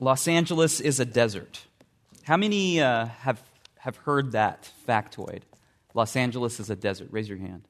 Los 0.00 0.28
Angeles 0.28 0.80
is 0.80 1.00
a 1.00 1.04
desert. 1.04 1.66
How 2.22 2.36
many 2.36 2.80
uh, 2.80 3.06
have, 3.06 3.42
have 3.78 3.96
heard 3.96 4.32
that 4.32 4.70
factoid? 4.86 5.42
Los 5.94 6.14
Angeles 6.14 6.60
is 6.60 6.70
a 6.70 6.76
desert. 6.76 7.08
Raise 7.10 7.28
your 7.28 7.38
hand. 7.38 7.66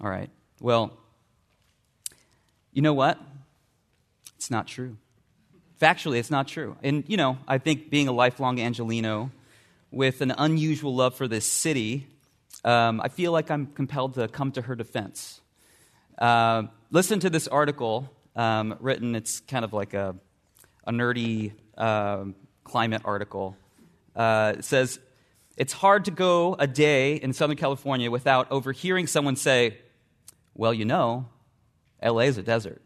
All 0.00 0.10
right. 0.10 0.30
Well, 0.60 0.96
you 2.72 2.82
know 2.82 2.94
what? 2.94 3.20
It's 4.36 4.50
not 4.50 4.66
true. 4.66 4.96
Factually, 5.80 6.18
it's 6.18 6.30
not 6.30 6.48
true. 6.48 6.76
And, 6.82 7.04
you 7.06 7.16
know, 7.16 7.38
I 7.46 7.58
think 7.58 7.90
being 7.90 8.08
a 8.08 8.12
lifelong 8.12 8.56
Angeleno 8.56 9.30
with 9.90 10.20
an 10.20 10.32
unusual 10.36 10.94
love 10.94 11.14
for 11.14 11.28
this 11.28 11.44
city, 11.44 12.06
um, 12.64 13.00
I 13.00 13.08
feel 13.08 13.32
like 13.32 13.50
I'm 13.50 13.66
compelled 13.66 14.14
to 14.14 14.28
come 14.28 14.52
to 14.52 14.62
her 14.62 14.74
defense. 14.74 15.40
Uh, 16.18 16.64
listen 16.90 17.20
to 17.20 17.30
this 17.30 17.46
article 17.48 18.10
um, 18.36 18.76
written, 18.80 19.14
it's 19.14 19.40
kind 19.40 19.64
of 19.64 19.72
like 19.72 19.94
a, 19.94 20.16
a 20.86 20.92
nerdy 20.92 21.52
uh, 21.76 22.24
climate 22.64 23.02
article. 23.04 23.56
Uh, 24.14 24.54
it 24.58 24.64
says, 24.64 24.98
It's 25.56 25.72
hard 25.72 26.04
to 26.06 26.10
go 26.10 26.56
a 26.58 26.66
day 26.66 27.14
in 27.16 27.32
Southern 27.32 27.56
California 27.56 28.10
without 28.10 28.50
overhearing 28.50 29.06
someone 29.06 29.36
say, 29.36 29.78
Well, 30.54 30.74
you 30.74 30.84
know, 30.84 31.26
LA 32.02 32.22
is 32.22 32.38
a 32.38 32.42
desert. 32.42 32.82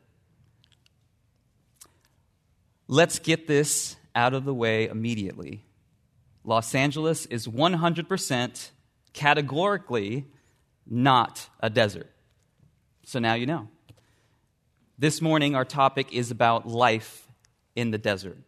Let's 2.87 3.19
get 3.19 3.47
this 3.47 3.97
out 4.15 4.34
of 4.34 4.45
the 4.45 4.55
way 4.55 4.87
immediately. 4.87 5.65
Los 6.45 6.75
Angeles 6.75 7.25
is 7.27 7.47
100% 7.47 8.70
categorically 9.15 10.27
not 10.87 11.48
a 11.61 11.70
desert. 11.70 12.11
So 13.05 13.19
now 13.19 13.34
you 13.34 13.47
know. 13.47 13.69
This 14.97 15.21
morning, 15.21 15.56
our 15.56 15.64
topic 15.64 16.12
is 16.12 16.31
about 16.31 16.69
life 16.69 17.27
in 17.75 17.91
the 17.91 17.98
desert. 17.98 18.39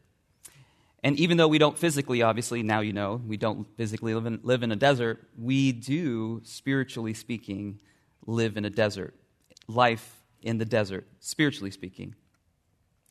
And 1.03 1.19
even 1.19 1.39
though 1.39 1.49
we 1.49 1.59
don't 1.59 1.77
physically, 1.77 2.23
obviously, 2.23 2.63
now 2.63 2.81
you 2.81 2.93
know, 2.93 3.21
we 3.27 3.37
don't 3.37 3.67
physically 3.77 4.15
live 4.15 4.27
in, 4.27 4.39
live 4.45 4.63
in 4.63 4.71
a 4.71 4.77
desert, 4.77 5.27
we 5.37 5.73
do, 5.73 6.41
spiritually 6.45 7.15
speaking, 7.15 7.81
live 8.27 8.57
in 8.57 8.65
a 8.65 8.71
desert. 8.71 9.15
Life 9.67 10.23
in 10.41 10.59
the 10.59 10.65
desert, 10.65 11.09
spiritually 11.19 11.73
speaking. 11.73 12.15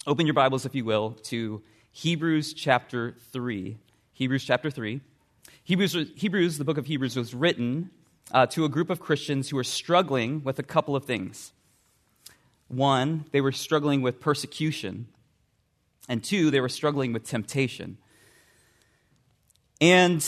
Open 0.08 0.26
your 0.26 0.34
Bibles, 0.34 0.66
if 0.66 0.74
you 0.74 0.86
will, 0.86 1.12
to 1.24 1.62
Hebrews 1.92 2.54
chapter 2.54 3.18
3. 3.32 3.78
Hebrews 4.14 4.46
chapter 4.46 4.72
3. 4.72 5.02
Hebrews, 5.66 5.94
Hebrews 6.16 6.58
the 6.58 6.64
book 6.64 6.78
of 6.78 6.86
Hebrews, 6.86 7.18
was 7.18 7.34
written 7.34 7.90
uh, 8.32 8.46
to 8.48 8.64
a 8.64 8.70
group 8.70 8.90
of 8.90 9.02
Christians 9.02 9.50
who 9.50 9.58
were 9.58 9.66
struggling 9.66 10.42
with 10.42 10.58
a 10.58 10.64
couple 10.64 10.96
of 10.96 11.04
things. 11.04 11.52
One, 12.68 13.26
they 13.32 13.42
were 13.42 13.52
struggling 13.52 14.02
with 14.02 14.20
persecution, 14.20 15.08
and 16.10 16.24
two, 16.24 16.52
they 16.52 16.62
were 16.62 16.70
struggling 16.70 17.14
with 17.14 17.24
temptation. 17.26 17.98
And 19.82 20.26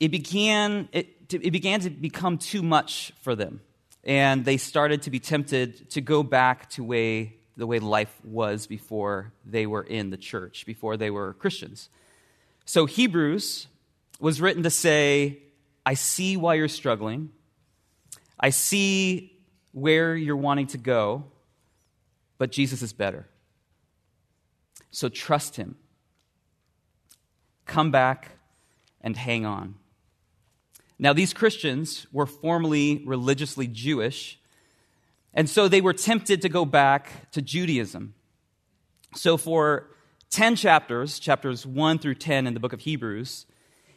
it 0.00 0.08
began, 0.10 0.88
it, 0.92 1.08
it 1.30 1.50
began 1.50 1.80
to 1.80 1.90
become 1.90 2.38
too 2.38 2.62
much 2.62 3.12
for 3.22 3.34
them. 3.34 3.60
And 4.04 4.44
they 4.44 4.56
started 4.56 5.02
to 5.02 5.10
be 5.10 5.20
tempted 5.20 5.90
to 5.90 6.00
go 6.00 6.22
back 6.22 6.70
to 6.70 6.84
way 6.84 7.36
the 7.56 7.66
way 7.66 7.78
life 7.78 8.14
was 8.24 8.66
before 8.66 9.32
they 9.44 9.66
were 9.66 9.82
in 9.82 10.10
the 10.10 10.16
church, 10.16 10.64
before 10.66 10.96
they 10.96 11.10
were 11.10 11.34
Christians. 11.34 11.88
So 12.64 12.86
Hebrews 12.86 13.66
was 14.20 14.40
written 14.40 14.62
to 14.62 14.70
say, 14.70 15.38
I 15.84 15.94
see 15.94 16.36
why 16.36 16.54
you're 16.54 16.68
struggling. 16.68 17.30
I 18.38 18.50
see 18.50 19.38
where 19.72 20.16
you're 20.16 20.36
wanting 20.36 20.68
to 20.68 20.78
go, 20.78 21.24
but 22.42 22.50
Jesus 22.50 22.82
is 22.82 22.92
better. 22.92 23.28
So 24.90 25.08
trust 25.08 25.54
him. 25.54 25.76
Come 27.66 27.92
back 27.92 28.30
and 29.00 29.16
hang 29.16 29.46
on. 29.46 29.76
Now, 30.98 31.12
these 31.12 31.32
Christians 31.32 32.08
were 32.10 32.26
formerly 32.26 33.04
religiously 33.06 33.68
Jewish 33.68 34.40
and 35.32 35.48
so 35.48 35.68
they 35.68 35.80
were 35.80 35.92
tempted 35.92 36.42
to 36.42 36.48
go 36.48 36.64
back 36.64 37.30
to 37.30 37.40
Judaism. 37.40 38.14
So 39.14 39.36
for 39.36 39.90
10 40.30 40.56
chapters, 40.56 41.20
chapters 41.20 41.64
1 41.64 42.00
through 42.00 42.16
10 42.16 42.48
in 42.48 42.54
the 42.54 42.60
book 42.60 42.72
of 42.72 42.80
Hebrews, 42.80 43.46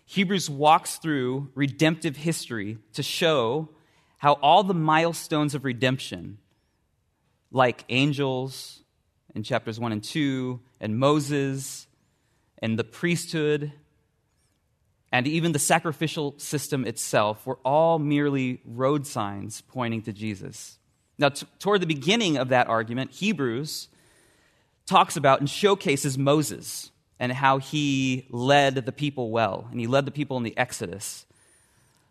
Hebrews 0.06 0.52
walks 0.52 0.98
through 0.98 1.50
redemptive 1.56 2.16
history 2.16 2.78
to 2.94 3.02
show 3.02 3.70
how 4.20 4.34
all 4.34 4.62
the 4.62 4.76
milestones 4.76 5.56
of 5.56 5.66
redemption, 5.66 6.38
like 7.52 7.84
angels 7.90 8.82
in 9.36 9.44
chapters 9.44 9.80
1 9.80 9.92
and 9.92 10.04
2, 10.04 10.60
and 10.80 10.98
Moses, 10.98 11.88
and 12.60 12.80
the 12.80 12.84
priesthood, 12.86 13.74
and 15.12 15.28
even 15.28 15.52
the 15.52 15.60
sacrificial 15.60 16.36
system 16.38 16.86
itself, 16.86 17.46
were 17.46 17.60
all 17.66 18.00
merely 18.00 18.62
road 18.66 19.06
signs 19.06 19.62
pointing 19.62 20.02
to 20.04 20.14
Jesus. 20.14 20.78
Now, 21.18 21.30
t- 21.30 21.46
toward 21.60 21.82
the 21.82 21.88
beginning 21.88 22.38
of 22.38 22.50
that 22.50 22.68
argument, 22.68 23.12
Hebrews 23.12 23.90
talks 24.86 25.18
about 25.18 25.40
and 25.42 25.50
showcases 25.50 26.18
Moses 26.18 26.92
and 27.20 27.32
how 27.32 27.58
he 27.58 28.26
led 28.30 28.76
the 28.76 28.92
people 28.92 29.32
well, 29.32 29.68
and 29.70 29.80
he 29.80 29.88
led 29.88 30.06
the 30.06 30.12
people 30.12 30.38
in 30.38 30.44
the 30.44 30.58
Exodus. 30.58 31.26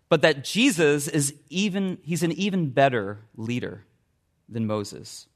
But 0.09 0.23
that 0.23 0.44
Jesus 0.44 1.09
is 1.09 1.34
even, 1.49 1.99
he's 2.03 2.23
an 2.23 2.33
even 2.33 2.71
better 2.71 3.21
leader 3.37 3.84
than 4.49 4.66
Moses. 4.66 5.27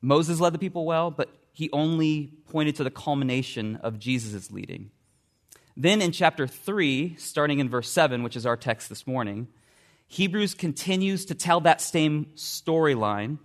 Moses 0.00 0.40
led 0.40 0.52
the 0.52 0.58
people 0.58 0.84
well, 0.84 1.10
but 1.10 1.30
he 1.52 1.70
only 1.72 2.32
pointed 2.50 2.76
to 2.76 2.84
the 2.84 2.90
culmination 2.90 3.76
of 3.76 3.98
Jesus' 3.98 4.50
leading. 4.50 4.90
Then 5.76 6.02
in 6.02 6.12
chapter 6.12 6.46
3, 6.46 7.16
starting 7.18 7.58
in 7.58 7.68
verse 7.68 7.90
7, 7.90 8.22
which 8.22 8.36
is 8.36 8.46
our 8.46 8.56
text 8.56 8.88
this 8.88 9.06
morning, 9.06 9.48
Hebrews 10.06 10.54
continues 10.54 11.24
to 11.26 11.34
tell 11.34 11.60
that 11.60 11.80
same 11.80 12.26
storyline 12.36 13.38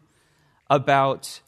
about, 0.69 1.41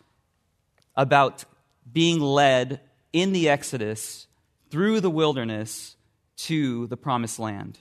about 0.96 1.46
being 1.92 2.20
led 2.20 2.80
in 3.14 3.34
the 3.34 3.50
Exodus 3.50 4.28
through 4.70 5.02
the 5.02 5.10
wilderness 5.10 5.98
to 6.38 6.88
the 6.88 6.98
promised 6.98 7.38
land. 7.38 7.80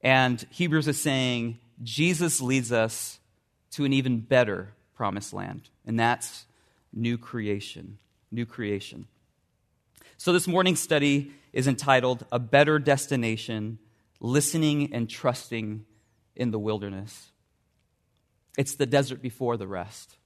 And 0.00 0.44
Hebrews 0.50 0.86
is 0.86 1.00
saying 1.00 1.58
Jesus 1.82 2.40
leads 2.40 2.70
us 2.70 3.18
to 3.72 3.84
an 3.84 3.92
even 3.92 4.20
better 4.20 4.74
promised 4.94 5.32
land, 5.32 5.68
and 5.86 5.98
that's 5.98 6.46
new 6.92 7.18
creation. 7.18 7.98
New 8.30 8.46
creation. 8.46 9.06
So, 10.16 10.32
this 10.32 10.46
morning's 10.46 10.80
study 10.80 11.32
is 11.52 11.66
entitled 11.66 12.24
A 12.32 12.38
Better 12.38 12.78
Destination 12.78 13.78
Listening 14.20 14.94
and 14.94 15.08
Trusting 15.08 15.84
in 16.36 16.50
the 16.50 16.58
wilderness. 16.58 17.30
It's 18.56 18.74
the 18.74 18.86
desert 18.86 19.20
before 19.20 19.56
the 19.56 19.66
rest. 19.66 20.16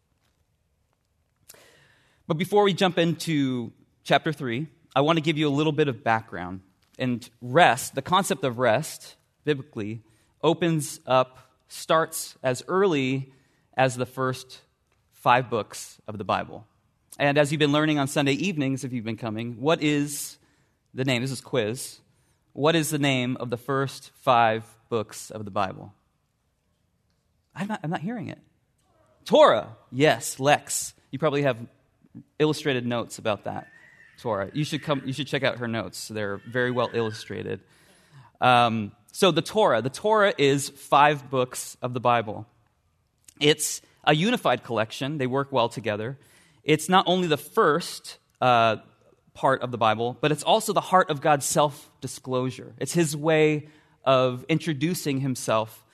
But 2.27 2.39
before 2.39 2.65
we 2.65 2.75
jump 2.75 2.99
into 2.99 3.73
chapter 4.03 4.33
3, 4.33 4.67
I 4.95 5.01
want 5.01 5.17
to 5.17 5.23
give 5.23 5.39
you 5.39 5.49
a 5.49 5.51
little 5.51 5.73
bit 5.73 5.89
of 5.89 6.03
background. 6.03 6.61
And 6.99 7.29
rest, 7.41 7.95
the 7.95 8.03
concept 8.03 8.45
of 8.45 8.59
rest, 8.59 9.17
biblically, 9.45 10.03
opens 10.43 11.01
up, 11.06 11.39
starts 11.69 12.37
as 12.43 12.62
early 12.67 13.33
as 13.76 13.97
the 13.97 14.06
first 14.06 14.60
five 15.12 15.50
books 15.50 16.00
of 16.06 16.19
the 16.19 16.25
Bible. 16.25 16.66
And 17.19 17.38
as 17.38 17.50
you've 17.50 17.59
been 17.59 17.72
learning 17.72 17.98
on 17.98 18.09
Sunday 18.09 18.32
evenings, 18.32 18.84
if 18.84 18.92
you've 18.92 19.04
been 19.04 19.16
coming, 19.16 19.60
what 19.60 19.82
is 19.82 20.38
the 20.94 21.04
name? 21.04 21.22
This 21.22 21.31
is 21.31 21.41
quiz. 21.41 21.98
What 22.53 22.75
is 22.75 22.91
the 22.91 22.98
name 22.98 23.37
of 23.38 23.50
the 23.50 23.56
first 23.56 24.10
five 24.22 24.64
books 24.88 25.31
of 25.31 25.44
the 25.44 25.50
Bible? 25.50 25.92
I'm 27.54 27.69
not, 27.69 27.81
I'm 27.82 27.91
not 27.91 28.00
hearing 28.00 28.28
it. 28.28 28.38
Torah. 29.25 29.76
Yes, 29.90 30.38
Lex. 30.38 30.94
You 31.11 31.19
probably 31.19 31.43
have 31.43 31.58
illustrated 32.38 32.87
notes 32.87 33.19
about 33.19 33.44
that. 33.44 33.69
Torah. 34.19 34.50
You 34.52 34.64
should 34.64 34.82
come. 34.82 35.02
You 35.05 35.12
should 35.12 35.26
check 35.26 35.43
out 35.43 35.58
her 35.58 35.69
notes. 35.69 36.08
They're 36.08 36.38
very 36.38 36.70
well 36.70 36.90
illustrated. 36.93 37.61
Um, 38.40 38.93
so 39.12 39.31
the 39.31 39.43
Torah. 39.43 39.82
The 39.82 39.90
Torah 39.90 40.32
is 40.38 40.69
five 40.69 41.31
books 41.31 41.76
of 41.82 41.93
the 41.94 42.00
Bible. 42.00 42.46
It's 43.41 43.83
a 44.05 44.15
unified 44.15 44.62
collection. 44.65 45.19
They 45.19 45.27
work 45.27 45.53
well 45.53 45.69
together. 45.69 46.19
It's 46.65 46.88
not 46.88 47.05
only 47.06 47.29
the 47.29 47.37
first 47.37 48.19
uh, 48.41 48.77
part 49.35 49.62
of 49.62 49.71
the 49.71 49.79
Bible, 49.79 50.17
but 50.21 50.33
it's 50.33 50.43
also 50.43 50.73
the 50.73 50.81
heart 50.81 51.11
of 51.11 51.21
God's 51.21 51.47
self 51.47 51.91
disclosure. 52.00 52.75
It's 52.79 52.93
His 52.93 53.17
way 53.17 53.69
of 54.05 54.44
introducing 54.49 55.21
Himself 55.21 55.85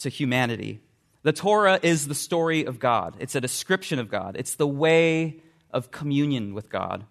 to 0.00 0.08
humanity. 0.08 0.80
The 1.22 1.32
Torah 1.32 1.78
is 1.82 2.08
the 2.08 2.14
story 2.14 2.64
of 2.64 2.78
God, 2.78 3.16
it's 3.18 3.34
a 3.34 3.40
description 3.40 3.98
of 3.98 4.10
God, 4.10 4.36
it's 4.38 4.54
the 4.54 4.66
way 4.66 5.42
of 5.70 5.90
communion 5.90 6.54
with 6.54 6.70
God. 6.70 7.04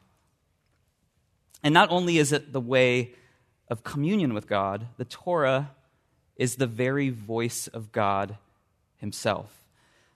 And 1.64 1.74
not 1.74 1.92
only 1.92 2.18
is 2.18 2.32
it 2.32 2.52
the 2.54 2.62
way 2.62 3.14
of 3.70 3.84
communion 3.84 4.34
with 4.34 4.48
God, 4.48 4.88
the 4.98 5.06
Torah 5.06 5.72
is 6.36 6.56
the 6.56 6.68
very 6.68 7.10
voice 7.10 7.68
of 7.68 7.92
God 7.92 8.38
Himself. 8.98 9.59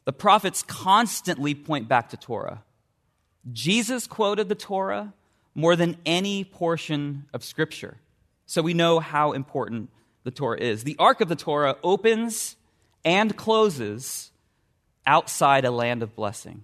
The 0.05 0.13
prophets 0.13 0.63
constantly 0.63 1.55
point 1.55 1.87
back 1.87 2.09
to 2.09 2.17
Torah. 2.17 2.63
Jesus 3.51 4.07
quoted 4.07 4.49
the 4.49 4.55
Torah 4.55 5.13
more 5.55 5.75
than 5.75 5.97
any 6.05 6.43
portion 6.43 7.25
of 7.33 7.43
Scripture. 7.43 7.97
So 8.45 8.61
we 8.61 8.73
know 8.73 8.99
how 8.99 9.31
important 9.33 9.89
the 10.23 10.31
Torah 10.31 10.59
is. 10.59 10.83
The 10.83 10.95
Arc 10.99 11.21
of 11.21 11.29
the 11.29 11.35
Torah 11.35 11.77
opens 11.83 12.55
and 13.05 13.35
closes 13.35 14.31
outside 15.05 15.65
a 15.65 15.71
land 15.71 16.03
of 16.03 16.15
blessing. 16.15 16.63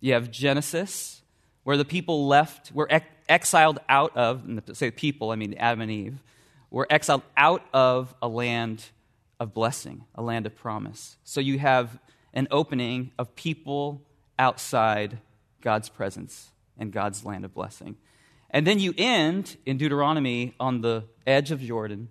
You 0.00 0.14
have 0.14 0.30
Genesis, 0.30 1.22
where 1.64 1.76
the 1.76 1.84
people 1.84 2.28
left, 2.28 2.72
were 2.72 2.86
ex- 2.90 3.06
exiled 3.28 3.80
out 3.88 4.16
of, 4.16 4.44
and 4.44 4.62
say 4.72 4.90
people, 4.90 5.30
I 5.30 5.36
mean 5.36 5.54
Adam 5.54 5.80
and 5.80 5.90
Eve, 5.90 6.22
were 6.70 6.86
exiled 6.90 7.22
out 7.36 7.64
of 7.72 8.14
a 8.22 8.28
land 8.28 8.84
of 9.40 9.52
blessing, 9.52 10.04
a 10.14 10.22
land 10.22 10.46
of 10.46 10.54
promise. 10.54 11.16
So 11.24 11.40
you 11.40 11.58
have 11.58 11.98
an 12.36 12.46
opening 12.50 13.10
of 13.18 13.34
people 13.34 14.02
outside 14.38 15.18
God's 15.62 15.88
presence 15.88 16.50
and 16.78 16.92
God's 16.92 17.24
land 17.24 17.46
of 17.46 17.54
blessing. 17.54 17.96
And 18.50 18.66
then 18.66 18.78
you 18.78 18.94
end 18.96 19.56
in 19.64 19.78
Deuteronomy 19.78 20.54
on 20.60 20.82
the 20.82 21.04
edge 21.26 21.50
of 21.50 21.60
Jordan, 21.60 22.10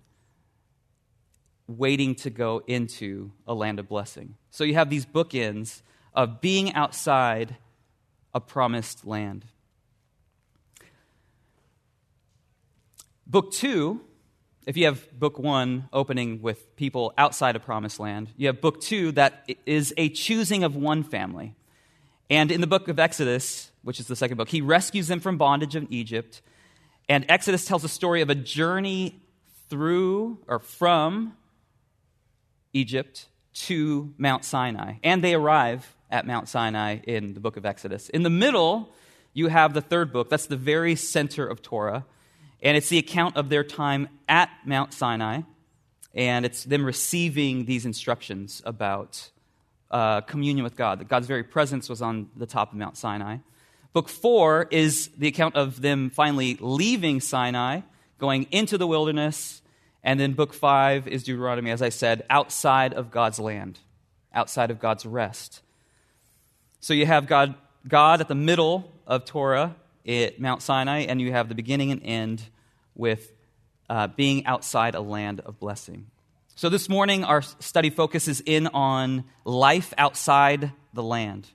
waiting 1.68 2.16
to 2.16 2.30
go 2.30 2.60
into 2.66 3.30
a 3.46 3.54
land 3.54 3.78
of 3.78 3.88
blessing. 3.88 4.34
So 4.50 4.64
you 4.64 4.74
have 4.74 4.90
these 4.90 5.06
bookends 5.06 5.82
of 6.12 6.40
being 6.40 6.74
outside 6.74 7.56
a 8.34 8.40
promised 8.40 9.06
land. 9.06 9.44
Book 13.26 13.52
two, 13.52 14.00
if 14.66 14.76
you 14.76 14.86
have 14.86 15.18
book 15.18 15.38
one 15.38 15.88
opening 15.92 16.42
with 16.42 16.74
people 16.76 17.14
outside 17.16 17.54
a 17.54 17.60
promised 17.60 18.00
land, 18.00 18.28
you 18.36 18.48
have 18.48 18.60
book 18.60 18.80
two 18.80 19.12
that 19.12 19.48
is 19.64 19.94
a 19.96 20.08
choosing 20.08 20.64
of 20.64 20.74
one 20.74 21.04
family. 21.04 21.54
And 22.28 22.50
in 22.50 22.60
the 22.60 22.66
book 22.66 22.88
of 22.88 22.98
Exodus, 22.98 23.70
which 23.82 24.00
is 24.00 24.08
the 24.08 24.16
second 24.16 24.36
book, 24.36 24.48
he 24.48 24.60
rescues 24.60 25.06
them 25.06 25.20
from 25.20 25.38
bondage 25.38 25.76
in 25.76 25.86
Egypt. 25.90 26.42
And 27.08 27.24
Exodus 27.28 27.64
tells 27.64 27.84
a 27.84 27.88
story 27.88 28.20
of 28.20 28.28
a 28.28 28.34
journey 28.34 29.20
through 29.70 30.38
or 30.48 30.58
from 30.58 31.36
Egypt 32.72 33.26
to 33.54 34.12
Mount 34.18 34.44
Sinai. 34.44 34.94
And 35.04 35.22
they 35.22 35.34
arrive 35.34 35.94
at 36.10 36.26
Mount 36.26 36.48
Sinai 36.48 36.98
in 37.04 37.34
the 37.34 37.40
book 37.40 37.56
of 37.56 37.64
Exodus. 37.64 38.08
In 38.08 38.24
the 38.24 38.30
middle, 38.30 38.92
you 39.32 39.46
have 39.46 39.74
the 39.74 39.80
third 39.80 40.12
book. 40.12 40.28
That's 40.28 40.46
the 40.46 40.56
very 40.56 40.96
center 40.96 41.46
of 41.46 41.62
Torah. 41.62 42.04
And 42.62 42.76
it's 42.76 42.88
the 42.88 42.98
account 42.98 43.36
of 43.36 43.48
their 43.48 43.64
time 43.64 44.08
at 44.28 44.50
Mount 44.64 44.92
Sinai. 44.92 45.42
And 46.14 46.46
it's 46.46 46.64
them 46.64 46.84
receiving 46.84 47.66
these 47.66 47.84
instructions 47.84 48.62
about 48.64 49.30
uh, 49.90 50.22
communion 50.22 50.64
with 50.64 50.76
God, 50.76 51.00
that 51.00 51.08
God's 51.08 51.26
very 51.26 51.44
presence 51.44 51.88
was 51.88 52.02
on 52.02 52.30
the 52.36 52.46
top 52.46 52.72
of 52.72 52.78
Mount 52.78 52.96
Sinai. 52.96 53.38
Book 53.92 54.08
four 54.08 54.66
is 54.70 55.08
the 55.16 55.28
account 55.28 55.56
of 55.56 55.80
them 55.80 56.10
finally 56.10 56.56
leaving 56.60 57.20
Sinai, 57.20 57.80
going 58.18 58.46
into 58.50 58.78
the 58.78 58.86
wilderness. 58.86 59.62
And 60.02 60.18
then 60.18 60.32
book 60.32 60.54
five 60.54 61.06
is 61.08 61.24
Deuteronomy, 61.24 61.70
as 61.70 61.82
I 61.82 61.88
said, 61.88 62.24
outside 62.30 62.94
of 62.94 63.10
God's 63.10 63.38
land, 63.38 63.78
outside 64.32 64.70
of 64.70 64.78
God's 64.78 65.04
rest. 65.04 65.62
So 66.80 66.94
you 66.94 67.06
have 67.06 67.26
God, 67.26 67.54
God 67.86 68.20
at 68.20 68.28
the 68.28 68.34
middle 68.34 68.92
of 69.06 69.24
Torah 69.24 69.76
at 70.06 70.40
Mount 70.40 70.62
Sinai, 70.62 71.00
and 71.00 71.20
you 71.20 71.32
have 71.32 71.48
the 71.48 71.54
beginning 71.54 71.90
and 71.90 72.00
end 72.04 72.42
with 72.94 73.32
uh, 73.88 74.08
being 74.08 74.46
outside 74.46 74.94
a 74.94 75.00
land 75.00 75.40
of 75.40 75.58
blessing. 75.58 76.06
So 76.54 76.68
this 76.68 76.88
morning, 76.88 77.24
our 77.24 77.42
study 77.42 77.90
focuses 77.90 78.40
in 78.40 78.66
on 78.68 79.24
life 79.44 79.92
outside 79.98 80.72
the 80.94 81.02
land 81.02 81.48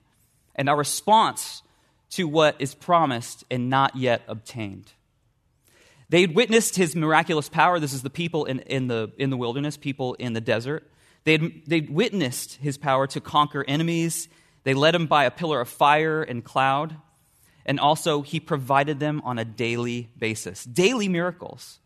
and 0.54 0.68
our 0.68 0.76
response 0.76 1.62
to 2.10 2.28
what 2.28 2.56
is 2.60 2.74
promised 2.74 3.44
and 3.50 3.68
not 3.68 3.96
yet 3.96 4.22
obtained. 4.28 4.92
They'd 6.08 6.34
witnessed 6.34 6.76
his 6.76 6.94
miraculous 6.94 7.48
power. 7.48 7.80
This 7.80 7.94
is 7.94 8.02
the 8.02 8.10
people 8.10 8.44
in, 8.44 8.60
in, 8.60 8.86
the, 8.86 9.10
in 9.16 9.30
the 9.30 9.36
wilderness, 9.36 9.78
people 9.78 10.14
in 10.14 10.34
the 10.34 10.40
desert. 10.42 10.88
They'd, 11.24 11.66
they'd 11.66 11.88
witnessed 11.88 12.56
his 12.56 12.76
power 12.76 13.06
to 13.08 13.20
conquer 13.20 13.64
enemies. 13.66 14.28
They 14.64 14.74
led 14.74 14.94
him 14.94 15.06
by 15.06 15.24
a 15.24 15.30
pillar 15.30 15.60
of 15.60 15.68
fire 15.68 16.22
and 16.22 16.44
cloud. 16.44 16.96
And 17.64 17.78
also, 17.78 18.22
he 18.22 18.40
provided 18.40 18.98
them 19.00 19.22
on 19.24 19.38
a 19.38 19.44
daily 19.44 20.10
basis. 20.18 20.64
Daily 20.64 21.08
miracles. 21.08 21.78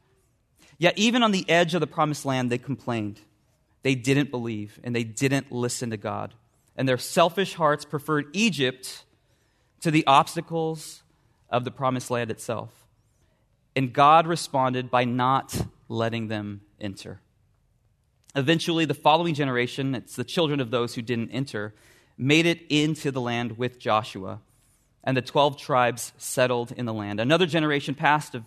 Yet, 0.79 0.97
even 0.99 1.23
on 1.23 1.33
the 1.33 1.49
edge 1.49 1.75
of 1.75 1.81
the 1.81 1.87
promised 1.87 2.25
land, 2.25 2.51
they 2.51 2.59
complained. 2.59 3.21
They 3.83 3.95
didn't 3.95 4.31
believe 4.31 4.81
and 4.83 4.97
they 4.97 5.05
didn't 5.05 5.53
listen 5.53 5.91
to 5.91 5.97
God. 5.97 6.35
And 6.77 6.89
their 6.89 6.99
selfish 6.99 7.55
hearts 7.55 7.85
preferred 7.85 8.27
Egypt 8.33 9.05
to 9.81 9.91
the 9.91 10.07
obstacles 10.07 11.03
of 11.49 11.65
the 11.65 11.71
promised 11.71 12.11
land 12.11 12.31
itself. 12.31 12.71
And 13.75 13.93
God 13.93 14.27
responded 14.27 14.91
by 14.91 15.05
not 15.05 15.67
letting 15.89 16.29
them 16.29 16.63
enter. 16.81 17.21
Eventually, 18.35 18.85
the 18.85 18.95
following 18.95 19.35
generation, 19.35 19.95
it's 19.95 20.17
the 20.17 20.25
children 20.25 20.61
of 20.61 20.71
those 20.71 20.95
who 20.95 21.03
didn't 21.03 21.31
enter, 21.31 21.75
made 22.19 22.45
it 22.45 22.61
into 22.69 23.11
the 23.11 23.21
land 23.21 23.57
with 23.57 23.79
Joshua, 23.79 24.41
and 25.07 25.17
the 25.17 25.23
12 25.23 25.57
tribes 25.57 26.13
settled 26.19 26.73
in 26.73 26.85
the 26.85 26.93
land. 26.93 27.21
Another 27.21 27.47
generation 27.47 27.95
passed 27.95 28.35
of 28.35 28.43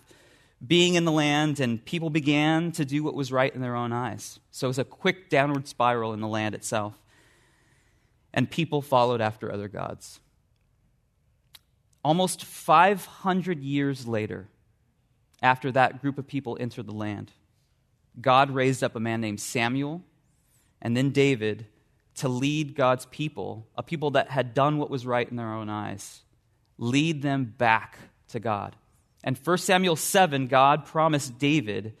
being 0.64 0.94
in 0.94 1.06
the 1.06 1.12
land, 1.12 1.58
and 1.58 1.82
people 1.82 2.10
began 2.10 2.70
to 2.72 2.84
do 2.84 3.02
what 3.02 3.14
was 3.14 3.32
right 3.32 3.52
in 3.52 3.62
their 3.62 3.74
own 3.74 3.94
eyes. 3.94 4.38
So 4.50 4.66
it 4.66 4.68
was 4.68 4.78
a 4.78 4.84
quick 4.84 5.30
downward 5.30 5.66
spiral 5.66 6.12
in 6.12 6.20
the 6.20 6.28
land 6.28 6.54
itself. 6.54 7.00
And 8.34 8.48
people 8.50 8.82
followed 8.82 9.22
after 9.22 9.50
other 9.50 9.68
gods. 9.68 10.20
Almost 12.04 12.44
500 12.44 13.62
years 13.62 14.06
later, 14.06 14.48
after 15.42 15.72
that 15.72 16.02
group 16.02 16.18
of 16.18 16.26
people 16.26 16.58
entered 16.60 16.86
the 16.86 16.92
land, 16.92 17.32
God 18.20 18.50
raised 18.50 18.84
up 18.84 18.94
a 18.94 19.00
man 19.00 19.22
named 19.22 19.40
Samuel 19.40 20.02
and 20.82 20.94
then 20.94 21.10
David 21.10 21.66
to 22.16 22.28
lead 22.28 22.74
God's 22.74 23.06
people, 23.06 23.66
a 23.76 23.82
people 23.82 24.10
that 24.10 24.28
had 24.28 24.52
done 24.52 24.76
what 24.76 24.90
was 24.90 25.06
right 25.06 25.28
in 25.28 25.36
their 25.36 25.54
own 25.54 25.70
eyes, 25.70 26.20
lead 26.80 27.22
them 27.22 27.44
back 27.44 27.98
to 28.28 28.40
God. 28.40 28.74
And 29.22 29.36
1 29.36 29.58
Samuel 29.58 29.96
7, 29.96 30.48
God 30.48 30.86
promised 30.86 31.38
David 31.38 31.94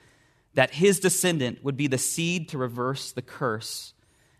that 0.54 0.72
his 0.72 0.98
descendant 0.98 1.62
would 1.62 1.76
be 1.76 1.86
the 1.86 1.98
seed 1.98 2.48
to 2.48 2.58
reverse 2.58 3.12
the 3.12 3.22
curse 3.22 3.92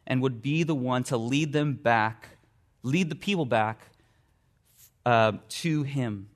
and 0.06 0.22
would 0.22 0.42
be 0.42 0.64
the 0.64 0.74
one 0.74 1.04
to 1.04 1.16
lead 1.16 1.52
them 1.52 1.74
back, 1.74 2.26
lead 2.82 3.10
the 3.10 3.14
people 3.14 3.44
back 3.44 3.82
uh, 5.06 5.32
to 5.48 5.82
him. 5.82 6.28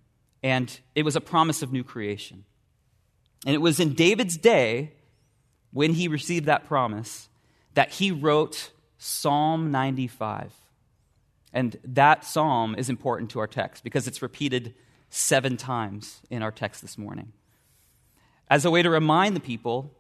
And 0.43 0.79
it 0.95 1.05
was 1.05 1.17
a 1.17 1.21
promise 1.21 1.63
of 1.63 1.73
new 1.73 1.83
creation. 1.83 2.45
And 3.47 3.55
it 3.55 3.59
was 3.59 3.81
in 3.81 3.95
David's 3.95 4.37
day, 4.37 4.93
when 5.73 5.95
he 5.95 6.09
received 6.09 6.47
that 6.47 6.67
promise, 6.67 7.29
that 7.73 7.91
he 7.91 8.11
wrote 8.11 8.71
Psalm 8.99 9.71
95. 9.71 10.53
And 11.55 11.79
that 11.85 12.25
psalm 12.25 12.75
is 12.77 12.91
important 12.91 13.31
to 13.31 13.39
our 13.39 13.47
text 13.47 13.85
because 13.85 14.07
it's 14.07 14.21
repeated 14.21 14.75
seven 15.09 15.57
times 15.57 16.21
in 16.29 16.43
our 16.43 16.51
text 16.51 16.83
this 16.83 16.99
morning 16.99 17.33
as 18.51 18.65
a 18.65 18.71
way 18.71 18.83
to 18.83 18.91
remind 18.91 19.35
the 19.35 19.41
people 19.41 19.93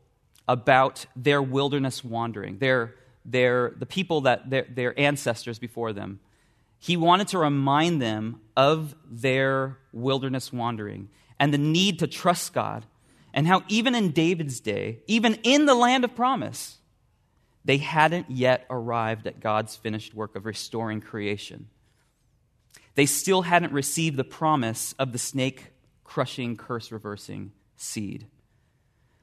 about 0.46 1.06
their 1.16 1.40
wilderness 1.40 2.04
wandering, 2.04 2.58
their, 2.58 2.94
their, 3.25 3.73
the 3.78 3.87
people 3.87 4.23
that 4.23 4.50
their, 4.50 4.66
their 4.68 4.99
ancestors 4.99 5.58
before 5.58 5.92
them. 5.92 6.20
He 6.78 6.96
wanted 6.96 7.28
to 7.28 7.38
remind 7.38 8.02
them 8.02 8.40
of 8.56 8.94
their 9.08 9.78
wilderness 9.92 10.52
wandering 10.52 11.08
and 11.40 11.54
the 11.54 11.58
need 11.58 11.99
to 12.00 12.06
trust 12.06 12.52
God, 12.52 12.84
and 13.32 13.46
how 13.46 13.64
even 13.68 13.94
in 13.94 14.12
David's 14.12 14.61
day, 14.61 15.00
even 15.06 15.34
in 15.42 15.66
the 15.66 15.75
land 15.75 16.04
of 16.04 16.14
promise, 16.14 16.78
they 17.64 17.78
hadn't 17.78 18.30
yet 18.30 18.66
arrived 18.68 19.26
at 19.26 19.40
God's 19.40 19.76
finished 19.76 20.14
work 20.14 20.37
of 20.37 20.44
restoring 20.44 21.00
creation 21.00 21.68
they 22.94 23.06
still 23.06 23.42
hadn't 23.42 23.73
received 23.73 24.16
the 24.16 24.25
promise 24.25 24.94
of 24.99 25.12
the 25.12 25.18
snake 25.18 25.73
crushing, 26.04 26.56
curse 26.56 26.92
reversing 26.92 27.52
seed. 27.76 28.26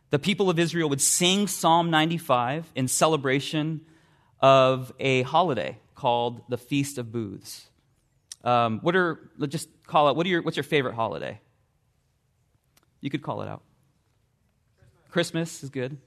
The 0.09 0.19
people 0.19 0.49
of 0.49 0.59
Israel 0.59 0.89
would 0.89 1.01
sing 1.01 1.47
Psalm 1.47 1.89
95 1.89 2.69
in 2.75 2.87
celebration 2.89 3.81
of 4.41 4.91
a 4.99 5.21
holiday 5.21 5.77
called 5.95 6.41
the 6.49 6.57
Feast 6.57 6.97
of 6.97 7.11
Booths. 7.11 7.67
Um, 8.43 8.79
what 8.81 8.95
are, 8.95 9.29
let's 9.37 9.51
just 9.51 9.69
call 9.85 10.09
it, 10.09 10.15
what 10.15 10.25
are 10.25 10.29
your, 10.29 10.41
what's 10.41 10.57
your 10.57 10.63
favorite 10.63 10.95
holiday? 10.95 11.39
You 12.99 13.09
could 13.09 13.21
call 13.21 13.41
it 13.41 13.47
out. 13.47 13.61
Christmas, 15.11 15.49
Christmas 15.59 15.63
is 15.63 15.69
good. 15.69 15.97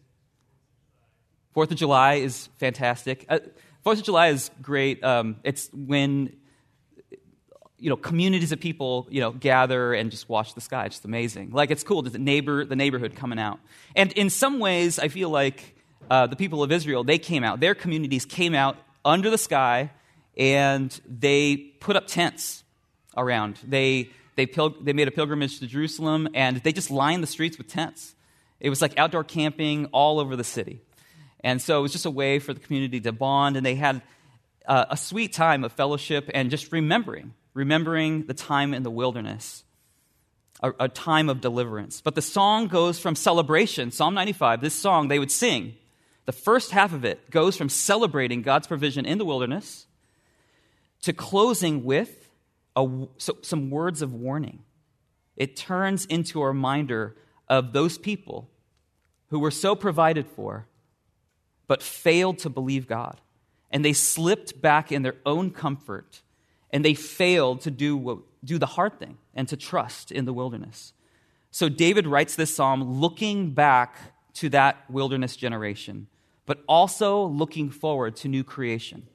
Fourth 1.54 1.70
of 1.70 1.76
July 1.76 2.14
is 2.14 2.48
fantastic. 2.58 3.24
Uh, 3.28 3.38
Fourth 3.84 4.00
of 4.00 4.04
July 4.04 4.28
is 4.28 4.50
great. 4.60 5.02
Um, 5.04 5.36
it's 5.44 5.70
when 5.72 6.36
you 7.78 7.90
know, 7.90 7.96
communities 7.96 8.50
of 8.50 8.58
people, 8.58 9.06
you 9.10 9.20
know, 9.20 9.30
gather 9.30 9.92
and 9.92 10.10
just 10.10 10.28
watch 10.28 10.54
the 10.54 10.60
sky. 10.60 10.86
It's 10.86 10.96
just 10.96 11.04
amazing. 11.04 11.50
Like, 11.50 11.70
it's 11.70 11.84
cool, 11.84 12.00
the, 12.02 12.18
neighbor, 12.18 12.64
the 12.64 12.76
neighborhood 12.76 13.14
coming 13.14 13.38
out. 13.38 13.60
And 13.94 14.10
in 14.12 14.30
some 14.30 14.58
ways, 14.58 14.98
I 14.98 15.08
feel 15.08 15.28
like 15.28 15.76
uh, 16.10 16.26
the 16.26 16.36
people 16.36 16.62
of 16.62 16.72
Israel, 16.72 17.04
they 17.04 17.18
came 17.18 17.44
out. 17.44 17.60
Their 17.60 17.74
communities 17.74 18.24
came 18.24 18.54
out 18.54 18.78
under 19.04 19.28
the 19.28 19.36
sky 19.36 19.90
and 20.36 20.98
they 21.06 21.56
put 21.56 21.94
up 21.94 22.06
tents 22.06 22.64
around. 23.16 23.58
They, 23.62 24.10
they, 24.36 24.46
pil- 24.46 24.76
they 24.80 24.94
made 24.94 25.06
a 25.08 25.12
pilgrimage 25.12 25.60
to 25.60 25.66
Jerusalem, 25.66 26.28
and 26.34 26.56
they 26.58 26.72
just 26.72 26.90
lined 26.90 27.22
the 27.22 27.28
streets 27.28 27.58
with 27.58 27.68
tents. 27.68 28.14
It 28.60 28.70
was 28.70 28.80
like 28.80 28.98
outdoor 28.98 29.24
camping 29.24 29.86
all 29.86 30.18
over 30.18 30.36
the 30.36 30.44
city. 30.44 30.80
And 31.44 31.60
so 31.60 31.78
it 31.78 31.82
was 31.82 31.92
just 31.92 32.06
a 32.06 32.10
way 32.10 32.38
for 32.38 32.54
the 32.54 32.58
community 32.58 33.00
to 33.00 33.12
bond, 33.12 33.58
and 33.58 33.64
they 33.64 33.74
had 33.74 34.00
uh, 34.66 34.86
a 34.88 34.96
sweet 34.96 35.34
time 35.34 35.62
of 35.62 35.72
fellowship 35.72 36.30
and 36.32 36.50
just 36.50 36.72
remembering, 36.72 37.34
remembering 37.52 38.24
the 38.24 38.32
time 38.32 38.72
in 38.72 38.82
the 38.82 38.90
wilderness, 38.90 39.62
a, 40.62 40.72
a 40.80 40.88
time 40.88 41.28
of 41.28 41.42
deliverance. 41.42 42.00
But 42.00 42.14
the 42.14 42.22
song 42.22 42.68
goes 42.68 42.98
from 42.98 43.14
celebration, 43.14 43.90
Psalm 43.90 44.14
95, 44.14 44.62
this 44.62 44.74
song 44.74 45.08
they 45.08 45.18
would 45.18 45.30
sing. 45.30 45.74
The 46.24 46.32
first 46.32 46.70
half 46.70 46.94
of 46.94 47.04
it 47.04 47.30
goes 47.30 47.58
from 47.58 47.68
celebrating 47.68 48.40
God's 48.40 48.66
provision 48.66 49.04
in 49.04 49.18
the 49.18 49.26
wilderness 49.26 49.86
to 51.02 51.12
closing 51.12 51.84
with 51.84 52.30
a, 52.74 53.06
so, 53.18 53.36
some 53.42 53.68
words 53.68 54.00
of 54.00 54.14
warning. 54.14 54.60
It 55.36 55.56
turns 55.56 56.06
into 56.06 56.40
a 56.40 56.46
reminder 56.46 57.16
of 57.48 57.74
those 57.74 57.98
people 57.98 58.48
who 59.28 59.38
were 59.38 59.50
so 59.50 59.74
provided 59.74 60.26
for, 60.26 60.66
but 61.66 61.82
failed 61.82 62.38
to 62.38 62.50
believe 62.50 62.86
God. 62.86 63.20
And 63.70 63.84
they 63.84 63.92
slipped 63.92 64.60
back 64.60 64.92
in 64.92 65.02
their 65.02 65.16
own 65.26 65.50
comfort, 65.50 66.22
and 66.70 66.84
they 66.84 66.94
failed 66.94 67.60
to 67.62 67.70
do, 67.70 67.96
what, 67.96 68.18
do 68.44 68.58
the 68.58 68.66
hard 68.66 68.98
thing 68.98 69.18
and 69.34 69.48
to 69.48 69.56
trust 69.56 70.12
in 70.12 70.24
the 70.24 70.32
wilderness. 70.32 70.92
So 71.50 71.68
David 71.68 72.06
writes 72.06 72.34
this 72.34 72.54
psalm 72.54 73.00
looking 73.00 73.52
back 73.52 73.96
to 74.34 74.48
that 74.50 74.88
wilderness 74.90 75.36
generation, 75.36 76.08
but 76.46 76.62
also 76.68 77.24
looking 77.24 77.70
forward 77.70 78.16
to 78.16 78.28
new 78.28 78.44
creation, 78.44 79.06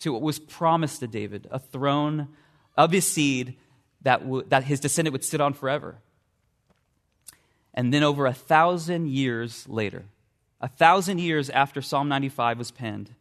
to 0.00 0.12
what 0.12 0.22
was 0.22 0.38
promised 0.38 1.00
to 1.00 1.06
David 1.06 1.46
a 1.50 1.58
throne 1.58 2.28
of 2.76 2.92
his 2.92 3.06
seed 3.06 3.56
that, 4.02 4.20
w- 4.20 4.44
that 4.48 4.64
his 4.64 4.80
descendant 4.80 5.12
would 5.12 5.24
sit 5.24 5.40
on 5.40 5.52
forever. 5.52 5.98
And 7.74 7.92
then, 7.92 8.02
over 8.02 8.26
a 8.26 8.32
thousand 8.32 9.08
years 9.08 9.68
later, 9.68 10.04
a 10.60 10.68
thousand 10.68 11.18
years 11.18 11.50
after 11.50 11.80
Psalm 11.80 12.08
95 12.08 12.58
was 12.58 12.70
penned, 12.70 13.14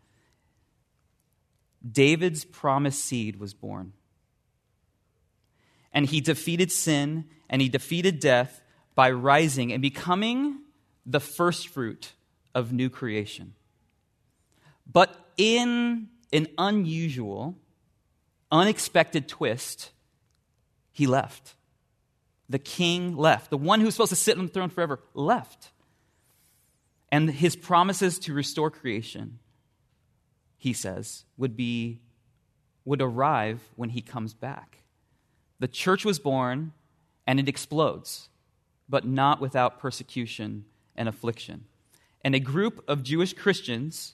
David's 1.89 2.43
promised 2.43 3.03
seed 3.03 3.39
was 3.39 3.53
born. 3.53 3.93
And 5.93 6.05
he 6.05 6.21
defeated 6.21 6.71
sin 6.71 7.25
and 7.49 7.61
he 7.61 7.69
defeated 7.69 8.19
death 8.19 8.61
by 8.95 9.11
rising 9.11 9.71
and 9.71 9.81
becoming 9.81 10.59
the 11.05 11.19
first 11.19 11.69
fruit 11.69 12.13
of 12.53 12.73
new 12.73 12.89
creation. 12.89 13.53
But 14.91 15.15
in 15.37 16.09
an 16.33 16.47
unusual, 16.57 17.55
unexpected 18.51 19.27
twist, 19.27 19.91
he 20.91 21.07
left. 21.07 21.55
The 22.49 22.59
king 22.59 23.15
left. 23.15 23.49
The 23.49 23.57
one 23.57 23.81
who's 23.81 23.93
supposed 23.93 24.09
to 24.09 24.15
sit 24.15 24.37
on 24.37 24.47
the 24.47 24.51
throne 24.51 24.69
forever 24.69 24.99
left. 25.13 25.71
And 27.17 27.31
his 27.31 27.55
promises 27.55 28.19
to 28.19 28.33
restore 28.35 28.69
creation, 28.69 29.39
he 30.55 30.71
says, 30.71 31.25
would 31.35 31.57
be 31.57 31.99
would 32.85 33.01
arrive 33.01 33.59
when 33.75 33.89
he 33.89 34.01
comes 34.01 34.35
back. 34.35 34.83
The 35.57 35.67
church 35.67 36.05
was 36.05 36.19
born 36.19 36.73
and 37.25 37.39
it 37.39 37.49
explodes, 37.49 38.29
but 38.87 39.03
not 39.03 39.41
without 39.41 39.79
persecution 39.79 40.65
and 40.95 41.09
affliction. 41.09 41.65
And 42.23 42.35
a 42.35 42.39
group 42.39 42.83
of 42.87 43.01
Jewish 43.01 43.33
Christians 43.33 44.13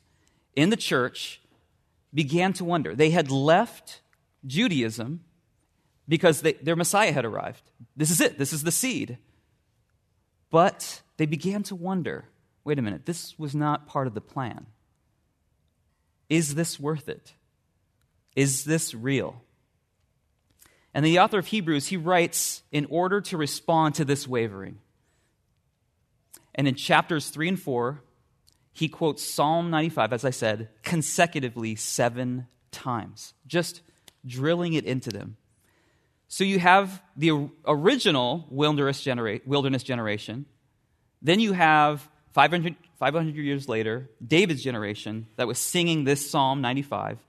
in 0.55 0.69
the 0.69 0.77
church 0.77 1.41
began 2.13 2.53
to 2.53 2.63
wonder. 2.63 2.95
They 2.95 3.09
had 3.09 3.29
left 3.29 3.99
Judaism 4.47 5.25
because 6.07 6.39
they, 6.39 6.53
their 6.53 6.77
Messiah 6.77 7.11
had 7.11 7.25
arrived. 7.25 7.69
This 7.97 8.11
is 8.11 8.21
it, 8.21 8.37
this 8.37 8.53
is 8.53 8.63
the 8.63 8.71
seed. 8.71 9.17
But 10.49 11.01
they 11.17 11.25
began 11.25 11.63
to 11.63 11.75
wonder 11.75 12.29
wait 12.63 12.79
a 12.79 12.81
minute, 12.81 13.05
this 13.05 13.37
was 13.37 13.53
not 13.53 13.87
part 13.87 14.07
of 14.07 14.13
the 14.13 14.21
plan. 14.21 14.65
Is 16.29 16.55
this 16.55 16.79
worth 16.79 17.09
it? 17.09 17.33
Is 18.35 18.63
this 18.63 18.93
real? 18.93 19.41
And 20.93 21.05
the 21.05 21.19
author 21.19 21.39
of 21.39 21.47
Hebrews, 21.47 21.87
he 21.87 21.97
writes 21.97 22.63
in 22.71 22.85
order 22.89 23.21
to 23.21 23.37
respond 23.37 23.95
to 23.95 24.05
this 24.05 24.27
wavering. 24.27 24.79
And 26.55 26.67
in 26.67 26.75
chapters 26.75 27.29
3 27.29 27.49
and 27.49 27.59
4, 27.59 28.01
he 28.73 28.87
quotes 28.87 29.23
Psalm 29.23 29.69
95, 29.69 30.13
as 30.13 30.25
I 30.25 30.29
said, 30.29 30.69
consecutively 30.83 31.75
seven 31.75 32.47
times, 32.71 33.33
just 33.47 33.81
drilling 34.25 34.73
it 34.73 34.85
into 34.85 35.09
them. 35.09 35.37
So 36.27 36.43
you 36.43 36.57
have 36.59 37.01
the 37.15 37.49
original 37.65 38.47
wilderness, 38.49 39.01
genera- 39.01 39.41
wilderness 39.45 39.83
generation. 39.83 40.45
Then 41.21 41.39
you 41.39 41.53
have 41.53 42.09
500, 42.33 42.75
500 42.97 43.35
years 43.35 43.69
later, 43.69 44.09
David's 44.25 44.63
generation 44.63 45.27
that 45.35 45.47
was 45.47 45.59
singing 45.59 46.03
this 46.03 46.29
Psalm 46.29 46.61
95. 46.61 47.19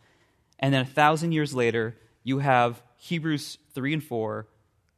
And 0.58 0.72
then 0.72 0.80
a 0.80 0.86
thousand 0.86 1.32
years 1.32 1.54
later, 1.54 1.96
you 2.22 2.38
have 2.38 2.82
Hebrews 2.96 3.58
3 3.74 3.94
and 3.94 4.04
4 4.04 4.46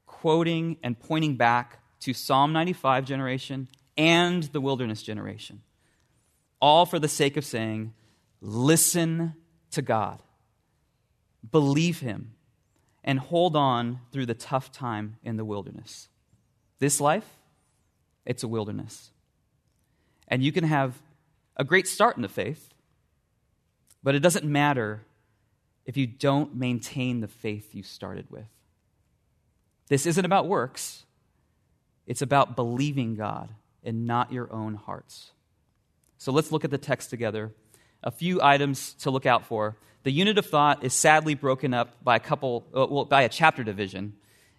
quoting 0.06 0.76
and 0.82 0.98
pointing 0.98 1.36
back 1.36 1.80
to 2.00 2.14
Psalm 2.14 2.52
95 2.52 3.04
generation 3.04 3.68
and 3.96 4.44
the 4.44 4.60
wilderness 4.60 5.02
generation. 5.02 5.62
All 6.60 6.86
for 6.86 7.00
the 7.00 7.08
sake 7.08 7.36
of 7.36 7.44
saying, 7.44 7.92
listen 8.40 9.34
to 9.72 9.82
God, 9.82 10.22
believe 11.50 11.98
Him, 12.00 12.32
and 13.02 13.18
hold 13.18 13.56
on 13.56 14.00
through 14.12 14.26
the 14.26 14.34
tough 14.34 14.70
time 14.70 15.16
in 15.24 15.36
the 15.36 15.44
wilderness. 15.44 16.08
This 16.78 17.00
life, 17.00 17.28
it's 18.24 18.42
a 18.42 18.48
wilderness. 18.48 19.10
And 20.28 20.42
you 20.42 20.52
can 20.52 20.64
have 20.64 21.00
a 21.56 21.64
great 21.64 21.86
start 21.88 22.16
in 22.16 22.22
the 22.22 22.28
faith, 22.28 22.70
but 24.02 24.14
it 24.14 24.20
doesn't 24.20 24.44
matter 24.44 25.02
if 25.84 25.96
you 25.96 26.06
don't 26.06 26.54
maintain 26.54 27.20
the 27.20 27.28
faith 27.28 27.74
you 27.74 27.82
started 27.82 28.30
with. 28.30 28.46
This 29.88 30.04
isn't 30.06 30.24
about 30.24 30.48
works, 30.48 31.04
it's 32.06 32.22
about 32.22 32.56
believing 32.56 33.14
God 33.14 33.50
and 33.84 34.06
not 34.06 34.32
your 34.32 34.52
own 34.52 34.74
hearts. 34.74 35.30
So 36.18 36.32
let's 36.32 36.50
look 36.50 36.64
at 36.64 36.70
the 36.70 36.78
text 36.78 37.10
together. 37.10 37.52
A 38.02 38.10
few 38.10 38.40
items 38.42 38.94
to 38.94 39.10
look 39.10 39.26
out 39.26 39.46
for. 39.46 39.76
The 40.02 40.10
unit 40.10 40.38
of 40.38 40.46
thought 40.46 40.84
is 40.84 40.94
sadly 40.94 41.34
broken 41.34 41.74
up 41.74 42.02
by 42.02 42.16
a 42.16 42.20
couple, 42.20 42.66
uh, 42.74 42.86
well, 42.88 43.04
by 43.04 43.22
a 43.22 43.28
chapter 43.28 43.64
division. 43.64 44.14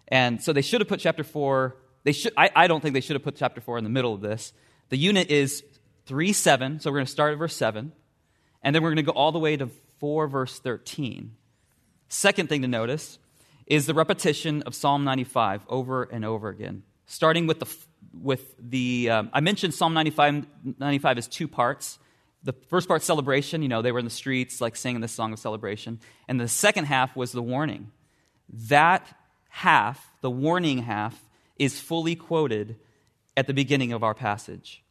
And 0.08 0.42
so 0.42 0.54
they 0.54 0.62
should 0.62 0.82
have 0.82 0.88
put 0.88 1.00
chapter 1.00 1.24
4, 1.24 1.76
they 2.04 2.12
should, 2.12 2.34
I, 2.38 2.50
I 2.56 2.68
don't 2.68 2.82
think 2.82 2.94
they 2.94 3.02
should 3.02 3.16
have 3.16 3.24
put 3.24 3.36
chapter 3.36 3.60
4 3.60 3.78
in 3.78 3.84
the 3.84 3.90
middle 3.90 4.14
of 4.14 4.22
this. 4.22 4.54
The 4.90 4.98
unit 4.98 5.30
is 5.30 5.64
3 6.06 6.34
7, 6.34 6.80
so 6.80 6.90
we're 6.90 6.98
going 6.98 7.06
to 7.06 7.12
start 7.12 7.34
at 7.34 7.40
verse 7.40 7.56
7, 7.56 7.92
and 8.62 8.76
then 8.76 8.82
we're 8.84 8.90
going 8.90 8.98
to 9.06 9.12
go 9.12 9.12
all 9.12 9.32
the 9.32 9.40
way 9.40 9.58
to 9.58 9.70
4 10.00 10.28
verse 10.28 10.60
13. 10.60 11.36
Second 12.10 12.50
thing 12.50 12.62
to 12.62 12.68
notice 12.68 13.20
is 13.66 13.86
the 13.86 13.94
repetition 13.94 14.64
of 14.64 14.74
Psalm 14.74 15.04
95 15.04 15.64
over 15.68 16.04
and 16.04 16.24
over 16.24 16.50
again, 16.50 16.84
starting 17.06 17.48
with 17.48 17.60
the, 17.60 17.76
with 18.14 18.56
the 18.58 19.10
um, 19.10 19.30
I 19.34 19.42
mentioned 19.42 19.74
Psalm 19.74 19.94
95, 19.94 20.46
95 20.80 21.18
is 21.18 21.28
two 21.28 21.48
parts 21.48 22.00
the 22.48 22.54
first 22.70 22.88
part, 22.88 23.04
celebration, 23.04 23.62
you 23.62 23.68
know, 23.68 23.82
they 23.82 23.92
were 23.92 24.00
in 24.00 24.06
the 24.06 24.12
streets, 24.12 24.62
like 24.62 24.78
singing 24.78 25.02
this 25.02 25.12
song 25.12 25.34
of 25.34 25.40
celebration. 25.40 26.00
And 26.30 26.40
the 26.40 26.48
second 26.48 26.86
half 26.86 27.14
was 27.16 27.34
the 27.34 27.42
warning. 27.42 27.92
That 28.70 29.06
half, 29.50 30.14
the 30.22 30.30
warning 30.30 30.80
half, 30.80 31.22
is 31.58 31.80
fully 31.80 32.16
quoted 32.16 32.78
at 33.38 33.48
the 33.48 33.54
beginning 33.54 33.94
of 33.94 34.04
our 34.04 34.16
passage. 34.16 34.84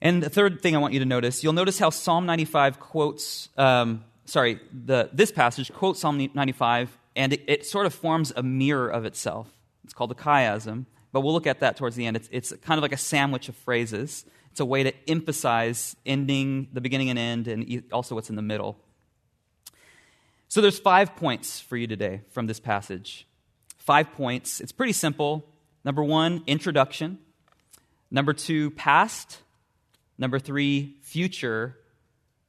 And 0.00 0.20
the 0.20 0.30
third 0.30 0.60
thing 0.60 0.74
I 0.74 0.78
want 0.80 0.94
you 0.94 0.98
to 0.98 1.06
notice, 1.06 1.44
you'll 1.44 1.52
notice 1.52 1.78
how 1.78 1.90
Psalm 1.90 2.26
95 2.26 2.80
quotes, 2.80 3.48
um, 3.56 4.04
sorry, 4.24 4.58
the, 4.72 5.10
this 5.12 5.30
passage 5.30 5.72
quotes 5.72 6.00
Psalm 6.00 6.28
95, 6.34 6.98
and 7.14 7.32
it, 7.32 7.44
it, 7.46 7.66
sort 7.66 7.86
of 7.86 7.94
forms 7.94 8.32
a 8.34 8.42
mirror 8.42 8.88
of 8.88 9.04
itself. 9.04 9.48
It's 9.84 9.94
called 9.94 10.10
a 10.10 10.16
chiasm, 10.16 10.86
but 11.12 11.20
we'll 11.20 11.34
look 11.34 11.46
at 11.46 11.60
that 11.60 11.76
towards 11.76 11.94
the 11.94 12.06
end. 12.06 12.16
It's, 12.16 12.28
it's 12.32 12.52
kind 12.62 12.78
of 12.78 12.82
like 12.82 12.92
a 12.92 12.96
sandwich 12.96 13.48
of 13.48 13.54
phrases. 13.54 14.24
It's 14.50 14.58
a 14.58 14.64
way 14.64 14.82
to 14.82 14.92
emphasize 15.08 15.94
ending, 16.04 16.68
the 16.72 16.80
beginning 16.80 17.10
and 17.10 17.18
end, 17.18 17.46
and 17.46 17.84
also 17.92 18.16
what's 18.16 18.30
in 18.30 18.36
the 18.36 18.42
middle. 18.42 18.78
So 20.48 20.60
there's 20.60 20.80
five 20.80 21.14
points 21.14 21.60
for 21.60 21.76
you 21.76 21.86
today 21.86 22.22
from 22.30 22.46
this 22.46 22.58
passage. 22.58 23.26
Five 23.78 24.12
points. 24.12 24.60
It's 24.60 24.72
pretty 24.72 24.92
simple. 24.92 25.46
Number 25.84 26.02
one, 26.04 26.42
introduction. 26.46 27.18
Number 28.10 28.32
two, 28.32 28.70
past. 28.72 29.38
Number 30.18 30.38
three, 30.38 30.96
future. 31.02 31.76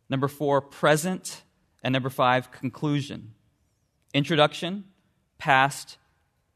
Number 0.09 0.27
four, 0.27 0.61
present. 0.61 1.41
And 1.83 1.93
number 1.93 2.09
five, 2.09 2.51
conclusion. 2.51 3.33
Introduction, 4.13 4.85
past, 5.37 5.97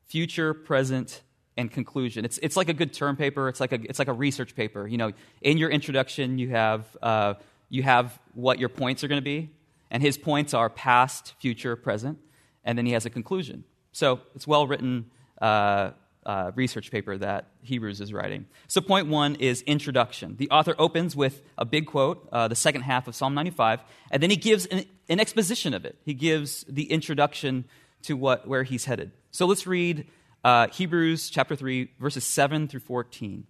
future, 0.06 0.54
present, 0.54 1.22
and 1.58 1.72
conclusion. 1.72 2.24
It's, 2.24 2.38
it's 2.44 2.56
like 2.56 2.70
a 2.70 2.74
good 2.74 2.94
term 2.94 3.16
paper. 3.16 3.50
It's 3.50 3.60
like 3.60 3.72
a, 3.72 3.80
it's 3.82 3.98
like 3.98 4.08
a 4.08 4.14
research 4.14 4.56
paper. 4.56 4.88
You 4.88 4.98
know, 4.98 5.12
in 5.42 5.58
your 5.58 5.72
introduction, 5.72 6.38
you 6.38 6.50
have, 6.50 6.86
uh, 7.02 7.34
you 7.70 7.82
have 7.84 8.18
what 8.36 8.60
your 8.60 8.70
points 8.70 9.04
are 9.04 9.08
going 9.08 9.22
to 9.22 9.26
be. 9.26 9.50
And 9.90 10.04
his 10.04 10.18
points 10.18 10.54
are 10.54 10.70
past, 10.70 11.34
future, 11.40 11.76
present. 11.76 12.20
and 12.64 12.78
then 12.78 12.86
he 12.86 12.92
has 12.92 13.06
a 13.06 13.10
conclusion. 13.10 13.64
So 13.94 14.20
it's 14.36 14.46
well 14.46 14.68
written 14.68 15.10
uh, 15.42 15.92
uh, 16.28 16.52
research 16.56 16.92
paper 16.92 17.18
that 17.18 17.48
Hebrews 17.64 18.02
is 18.02 18.12
writing. 18.12 18.46
So, 18.68 18.82
point 18.82 19.08
one 19.08 19.36
is 19.36 19.62
introduction. 19.62 20.36
The 20.36 20.50
author 20.50 20.76
opens 20.78 21.16
with 21.16 21.42
a 21.58 21.64
big 21.64 21.88
quote, 21.88 22.28
uh, 22.34 22.50
the 22.50 22.56
second 22.56 22.82
half 22.82 23.08
of 23.08 23.16
Psalm 23.16 23.34
95, 23.34 23.80
and 24.12 24.22
then 24.22 24.30
he 24.30 24.36
gives 24.36 24.66
an, 24.66 24.86
an, 25.08 25.22
exposition 25.22 25.74
of 25.74 25.86
it. 25.86 25.98
He 26.04 26.14
gives 26.14 26.66
the 26.68 26.92
introduction 26.92 27.64
to 28.04 28.18
what, 28.18 28.46
where 28.46 28.64
he's 28.64 28.84
headed. 28.86 29.14
So, 29.32 29.46
let's 29.46 29.66
read 29.66 30.06
uh, 30.44 30.68
Hebrews 30.68 31.30
chapter 31.30 31.56
3, 31.56 31.92
verses 31.98 32.26
7 32.26 32.68
through 32.68 32.82
14. 32.82 33.48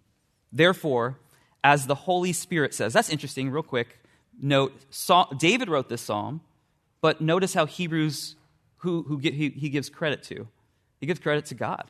Therefore, 0.54 1.18
as 1.64 1.88
the 1.88 1.96
Holy 1.96 2.32
Spirit 2.32 2.76
says, 2.76 2.94
that's 2.94 3.10
interesting, 3.10 3.50
real 3.50 3.64
quick. 3.64 4.00
Note, 4.40 4.74
David 5.40 5.68
wrote 5.68 5.90
this 5.90 6.02
psalm, 6.02 6.42
but 7.02 7.22
notice 7.22 7.56
how 7.56 7.66
Hebrews, 7.66 8.36
who, 8.78 9.02
who 9.02 9.18
he, 9.18 9.50
he 9.50 9.70
gives 9.70 9.90
credit 9.90 10.22
to. 10.24 10.48
He 11.00 11.08
gives 11.08 11.20
credit 11.20 11.46
to 11.48 11.56
God 11.56 11.90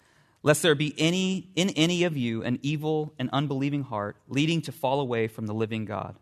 lest 0.43 0.61
there 0.61 0.75
be 0.75 0.93
any 0.97 1.49
in 1.55 1.69
any 1.71 2.03
of 2.03 2.17
you 2.17 2.43
an 2.43 2.59
evil 2.61 3.13
and 3.19 3.29
unbelieving 3.31 3.83
heart 3.83 4.17
leading 4.27 4.61
to 4.61 4.71
fall 4.71 4.99
away 4.99 5.27
from 5.27 5.47
the 5.47 5.53
living 5.53 5.85
God. 5.85 6.17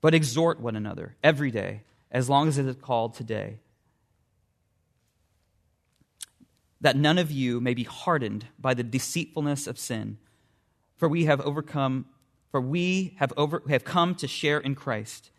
But 0.00 0.14
exhort 0.14 0.60
one 0.60 0.76
another 0.76 1.16
every 1.22 1.50
day, 1.50 1.82
as 2.10 2.28
long 2.28 2.48
as 2.48 2.58
it 2.58 2.66
is 2.66 2.76
called 2.76 3.14
today, 3.14 3.58
that 6.80 6.96
none 6.96 7.18
of 7.18 7.30
you 7.30 7.60
may 7.60 7.74
be 7.74 7.84
hardened 7.84 8.46
by 8.58 8.74
the 8.74 8.82
deceitfulness 8.82 9.66
of 9.66 9.78
sin, 9.78 10.18
for 10.96 11.08
we 11.08 11.24
have 11.24 11.40
overcome 11.40 12.06
for 12.50 12.60
we 12.60 13.14
have 13.18 13.32
over 13.36 13.62
have 13.68 13.84
come 13.84 14.14
to 14.14 14.26
share 14.26 14.58
in 14.58 14.74
Christ, 14.74 15.30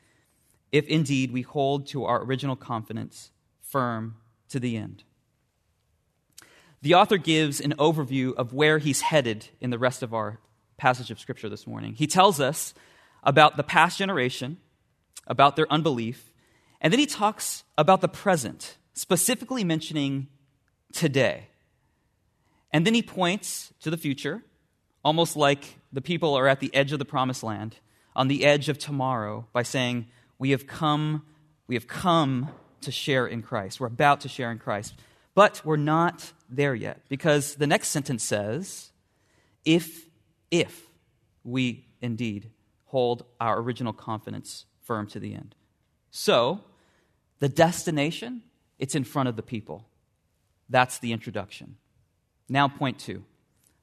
if 0.71 0.85
indeed 0.87 1.31
we 1.31 1.41
hold 1.41 1.87
to 1.87 2.05
our 2.05 2.23
original 2.23 2.55
confidence 2.55 3.31
firm 3.59 4.17
to 4.49 4.59
the 4.59 4.77
end. 4.77 5.03
The 6.81 6.93
author 6.93 7.17
gives 7.17 7.59
an 7.59 7.73
overview 7.79 8.35
of 8.35 8.53
where 8.53 8.77
he's 8.77 9.01
headed 9.01 9.47
in 9.59 9.71
the 9.71 9.79
rest 9.79 10.03
of 10.03 10.13
our 10.13 10.39
passage 10.77 11.09
of 11.09 11.19
Scripture 11.19 11.49
this 11.49 11.65
morning. 11.65 11.93
He 11.93 12.07
tells 12.07 12.39
us 12.39 12.73
about 13.23 13.57
the 13.57 13.63
past 13.63 13.97
generation, 13.97 14.57
about 15.25 15.55
their 15.55 15.71
unbelief, 15.71 16.31
and 16.79 16.93
then 16.93 16.99
he 16.99 17.07
talks 17.07 17.63
about 17.77 18.01
the 18.01 18.07
present, 18.07 18.77
specifically 18.93 19.63
mentioning 19.63 20.27
today. 20.93 21.47
And 22.71 22.85
then 22.85 22.93
he 22.93 23.01
points 23.01 23.73
to 23.81 23.89
the 23.89 23.97
future, 23.97 24.43
almost 25.03 25.35
like 25.35 25.79
the 25.91 26.01
people 26.01 26.35
are 26.35 26.47
at 26.47 26.59
the 26.59 26.73
edge 26.75 26.91
of 26.91 26.99
the 26.99 27.05
promised 27.05 27.41
land, 27.41 27.77
on 28.15 28.27
the 28.27 28.45
edge 28.45 28.69
of 28.69 28.77
tomorrow, 28.77 29.47
by 29.53 29.63
saying, 29.63 30.07
We 30.37 30.51
have 30.51 30.67
come, 30.67 31.23
we 31.65 31.75
have 31.75 31.87
come 31.87 32.49
to 32.81 32.91
share 32.91 33.25
in 33.25 33.41
Christ. 33.41 33.79
We're 33.79 33.87
about 33.87 34.21
to 34.21 34.29
share 34.29 34.51
in 34.51 34.59
Christ. 34.59 34.93
But 35.37 35.61
we're 35.63 35.77
not 35.77 36.33
there 36.49 36.73
yet 36.73 37.01
because 37.09 37.57
the 37.57 37.67
next 37.67 37.89
sentence 37.89 38.23
says, 38.23 38.89
if, 39.65 40.07
if 40.49 40.87
we 41.43 41.85
indeed 42.01 42.49
hold 42.85 43.23
our 43.39 43.59
original 43.61 43.93
confidence 43.93 44.65
firm 44.81 45.05
to 45.09 45.19
the 45.19 45.35
end. 45.35 45.53
So, 46.09 46.61
the 47.37 47.49
destination, 47.49 48.41
it's 48.79 48.95
in 48.95 49.03
front 49.03 49.29
of 49.29 49.35
the 49.35 49.43
people. 49.43 49.85
That's 50.69 50.97
the 50.97 51.13
introduction. 51.13 51.75
Now, 52.49 52.67
point 52.67 52.97
two 52.97 53.23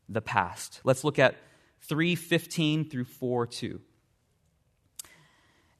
the 0.08 0.20
past. 0.20 0.80
Let's 0.82 1.04
look 1.04 1.20
at 1.20 1.36
315 1.82 2.90
through 2.90 3.04
4 3.04 3.46
2. 3.46 3.80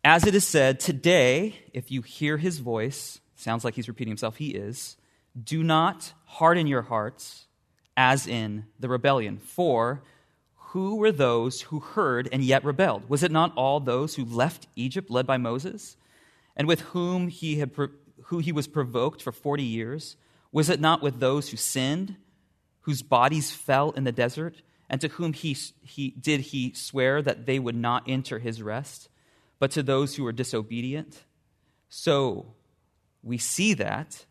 As 0.05 0.25
it 0.25 0.37
is 0.37 0.47
said, 0.47 0.79
today, 0.79 1.57
if 1.73 1.91
you 1.91 2.03
hear 2.03 2.37
his 2.37 2.61
voice, 2.61 3.19
sounds 3.35 3.65
like 3.65 3.75
he's 3.75 3.89
repeating 3.89 4.13
himself, 4.13 4.37
he 4.37 4.51
is 4.51 4.97
do 5.43 5.63
not 5.63 6.13
harden 6.25 6.67
your 6.67 6.83
hearts 6.83 7.47
as 7.97 8.27
in 8.27 8.67
the 8.79 8.89
rebellion. 8.89 9.39
For 9.39 10.03
who 10.57 10.97
were 10.97 11.13
those 11.13 11.63
who 11.63 11.81
heard 11.81 12.29
and 12.33 12.43
yet 12.43 12.65
rebelled? 12.65 13.09
Was 13.09 13.23
it 13.23 13.31
not 13.31 13.53
all 13.57 13.81
those 13.81 14.17
who 14.17 14.25
left 14.25 14.67
Egypt 14.75 15.11
led 15.11 15.27
by 15.27 15.37
Moses, 15.37 15.97
and 16.57 16.67
with 16.67 16.81
whom 16.81 17.29
he, 17.29 17.59
had, 17.59 17.71
who 18.25 18.39
he 18.39 18.53
was 18.53 18.67
provoked 18.67 19.23
for 19.23 19.33
40 19.33 19.63
years? 19.63 20.17
Was 20.51 20.69
it 20.71 20.81
not 20.81 21.03
with 21.03 21.21
those 21.21 21.49
who 21.49 21.57
sinned, 21.57 22.17
whose 22.83 23.03
bodies 23.03 23.51
fell 23.51 23.91
in 23.93 24.05
the 24.05 24.13
desert, 24.13 24.63
and 24.91 25.01
to 25.01 25.09
whom 25.09 25.33
he, 25.33 25.57
he, 25.83 26.11
did 26.11 26.41
he 26.41 26.73
swear 26.75 27.23
that 27.23 27.47
they 27.47 27.59
would 27.59 27.77
not 27.77 28.05
enter 28.07 28.39
his 28.39 28.63
rest, 28.63 29.09
but 29.59 29.71
to 29.73 29.83
those 29.83 30.17
who 30.17 30.25
were 30.25 30.33
disobedient? 30.33 31.25
So 31.89 32.55
we 33.23 33.39
see 33.39 33.75
that 33.75 34.27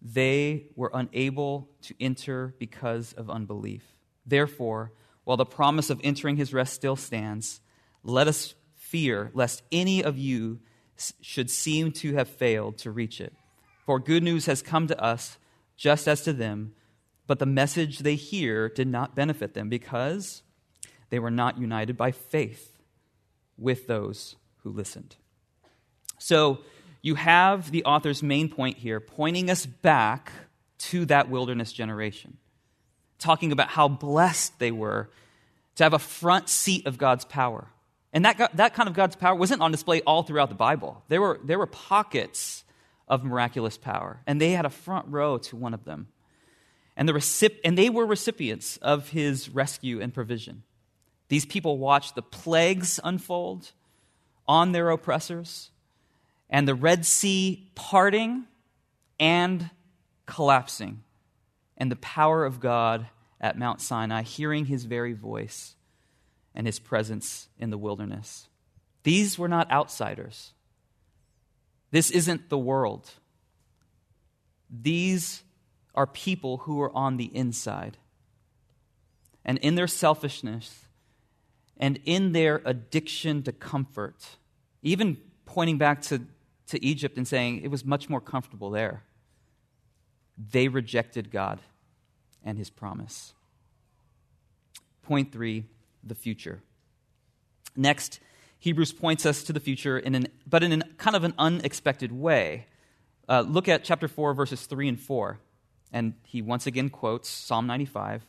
they 0.00 0.66
were 0.74 0.90
unable 0.92 1.70
to 1.82 1.94
enter 2.00 2.54
because 2.58 3.12
of 3.14 3.30
unbelief. 3.30 3.82
Therefore, 4.24 4.92
while 5.24 5.36
the 5.36 5.44
promise 5.44 5.90
of 5.90 6.00
entering 6.04 6.36
his 6.36 6.52
rest 6.52 6.74
still 6.74 6.96
stands, 6.96 7.60
let 8.02 8.28
us 8.28 8.54
fear 8.74 9.30
lest 9.34 9.62
any 9.72 10.02
of 10.02 10.16
you 10.16 10.60
should 11.20 11.50
seem 11.50 11.92
to 11.92 12.14
have 12.14 12.28
failed 12.28 12.78
to 12.78 12.90
reach 12.90 13.20
it. 13.20 13.34
For 13.84 13.98
good 13.98 14.22
news 14.22 14.46
has 14.46 14.62
come 14.62 14.86
to 14.86 15.00
us 15.02 15.38
just 15.76 16.08
as 16.08 16.22
to 16.22 16.32
them, 16.32 16.74
but 17.26 17.38
the 17.38 17.46
message 17.46 17.98
they 17.98 18.14
hear 18.14 18.68
did 18.68 18.88
not 18.88 19.14
benefit 19.14 19.54
them 19.54 19.68
because 19.68 20.42
they 21.10 21.18
were 21.18 21.30
not 21.30 21.58
united 21.58 21.96
by 21.96 22.12
faith 22.12 22.78
with 23.58 23.86
those 23.86 24.36
who 24.62 24.70
listened. 24.70 25.16
So, 26.18 26.60
you 27.06 27.14
have 27.14 27.70
the 27.70 27.84
author's 27.84 28.20
main 28.20 28.48
point 28.48 28.78
here, 28.78 28.98
pointing 28.98 29.48
us 29.48 29.64
back 29.64 30.32
to 30.78 31.04
that 31.06 31.30
wilderness 31.30 31.72
generation, 31.72 32.36
talking 33.20 33.52
about 33.52 33.68
how 33.68 33.86
blessed 33.86 34.58
they 34.58 34.72
were 34.72 35.08
to 35.76 35.84
have 35.84 35.92
a 35.92 36.00
front 36.00 36.48
seat 36.48 36.84
of 36.84 36.98
God's 36.98 37.24
power. 37.24 37.68
And 38.12 38.24
that, 38.24 38.50
that 38.56 38.74
kind 38.74 38.88
of 38.88 38.96
God's 38.96 39.14
power 39.14 39.36
wasn't 39.36 39.62
on 39.62 39.70
display 39.70 40.00
all 40.00 40.24
throughout 40.24 40.48
the 40.48 40.56
Bible. 40.56 41.04
There 41.06 41.20
were, 41.20 41.38
there 41.44 41.60
were 41.60 41.68
pockets 41.68 42.64
of 43.06 43.22
miraculous 43.22 43.78
power, 43.78 44.20
and 44.26 44.40
they 44.40 44.50
had 44.50 44.66
a 44.66 44.70
front 44.70 45.06
row 45.08 45.38
to 45.38 45.54
one 45.54 45.74
of 45.74 45.84
them. 45.84 46.08
And, 46.96 47.08
the 47.08 47.12
recip- 47.12 47.60
and 47.64 47.78
they 47.78 47.88
were 47.88 48.04
recipients 48.04 48.78
of 48.78 49.10
his 49.10 49.48
rescue 49.48 50.00
and 50.00 50.12
provision. 50.12 50.64
These 51.28 51.46
people 51.46 51.78
watched 51.78 52.16
the 52.16 52.22
plagues 52.22 52.98
unfold 53.04 53.70
on 54.48 54.72
their 54.72 54.90
oppressors 54.90 55.70
and 56.48 56.66
the 56.66 56.74
Red 56.74 57.04
Sea 57.04 57.70
parting 57.74 58.46
and 59.18 59.70
collapsing, 60.26 61.02
and 61.76 61.90
the 61.90 61.96
power 61.96 62.44
of 62.44 62.60
God 62.60 63.08
at 63.40 63.58
Mount 63.58 63.80
Sinai, 63.80 64.22
hearing 64.22 64.66
his 64.66 64.84
very 64.84 65.12
voice 65.12 65.74
and 66.54 66.66
his 66.66 66.78
presence 66.78 67.48
in 67.58 67.70
the 67.70 67.78
wilderness. 67.78 68.48
These 69.02 69.38
were 69.38 69.48
not 69.48 69.70
outsiders. 69.70 70.52
This 71.90 72.10
isn't 72.10 72.48
the 72.48 72.58
world. 72.58 73.10
These 74.68 75.42
are 75.94 76.06
people 76.06 76.58
who 76.58 76.80
are 76.82 76.94
on 76.94 77.16
the 77.16 77.34
inside. 77.34 77.98
And 79.44 79.58
in 79.58 79.76
their 79.76 79.86
selfishness 79.86 80.86
and 81.76 82.00
in 82.04 82.32
their 82.32 82.62
addiction 82.64 83.42
to 83.44 83.52
comfort, 83.52 84.16
even 84.82 85.18
pointing 85.44 85.78
back 85.78 86.02
to 86.02 86.22
to 86.68 86.84
Egypt 86.84 87.16
and 87.16 87.26
saying 87.26 87.62
it 87.62 87.70
was 87.70 87.84
much 87.84 88.08
more 88.08 88.20
comfortable 88.20 88.70
there. 88.70 89.02
They 90.36 90.68
rejected 90.68 91.30
God 91.30 91.60
and 92.44 92.58
his 92.58 92.70
promise. 92.70 93.32
Point 95.02 95.32
three 95.32 95.64
the 96.02 96.14
future. 96.14 96.62
Next, 97.76 98.20
Hebrews 98.58 98.92
points 98.92 99.26
us 99.26 99.42
to 99.44 99.52
the 99.52 99.60
future, 99.60 99.98
in 99.98 100.14
an, 100.14 100.28
but 100.46 100.62
in 100.62 100.82
kind 100.98 101.16
of 101.16 101.24
an 101.24 101.34
unexpected 101.38 102.12
way. 102.12 102.66
Uh, 103.28 103.40
look 103.40 103.68
at 103.68 103.84
chapter 103.84 104.08
4, 104.08 104.34
verses 104.34 104.66
3 104.66 104.88
and 104.88 105.00
4. 105.00 105.38
And 105.92 106.14
he 106.24 106.42
once 106.42 106.66
again 106.66 106.90
quotes 106.90 107.28
Psalm 107.28 107.66
95 107.66 108.24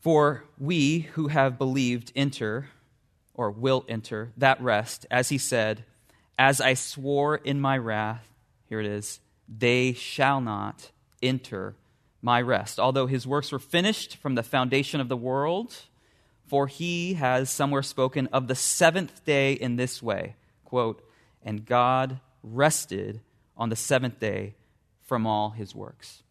For 0.00 0.44
we 0.58 1.00
who 1.00 1.28
have 1.28 1.58
believed 1.58 2.12
enter, 2.14 2.68
or 3.34 3.50
will 3.50 3.84
enter, 3.88 4.32
that 4.36 4.60
rest, 4.60 5.06
as 5.10 5.30
he 5.30 5.38
said, 5.38 5.84
as 6.38 6.60
I 6.60 6.74
swore 6.74 7.36
in 7.36 7.60
my 7.60 7.78
wrath, 7.78 8.26
here 8.68 8.80
it 8.80 8.86
is, 8.86 9.20
they 9.48 9.92
shall 9.92 10.40
not 10.40 10.90
enter 11.22 11.74
my 12.20 12.40
rest, 12.40 12.78
although 12.78 13.06
his 13.06 13.26
works 13.26 13.52
were 13.52 13.58
finished 13.58 14.16
from 14.16 14.34
the 14.34 14.42
foundation 14.42 15.00
of 15.00 15.08
the 15.08 15.16
world. 15.16 15.74
For 16.46 16.66
he 16.66 17.14
has 17.14 17.48
somewhere 17.48 17.82
spoken 17.82 18.28
of 18.28 18.46
the 18.46 18.54
seventh 18.54 19.24
day 19.24 19.54
in 19.54 19.76
this 19.76 20.02
way 20.02 20.36
quote, 20.66 21.02
and 21.42 21.66
God 21.66 22.20
rested 22.42 23.20
on 23.56 23.68
the 23.68 23.76
seventh 23.76 24.18
day 24.18 24.54
from 25.02 25.26
all 25.26 25.50
his 25.50 25.74
works. 25.74 26.22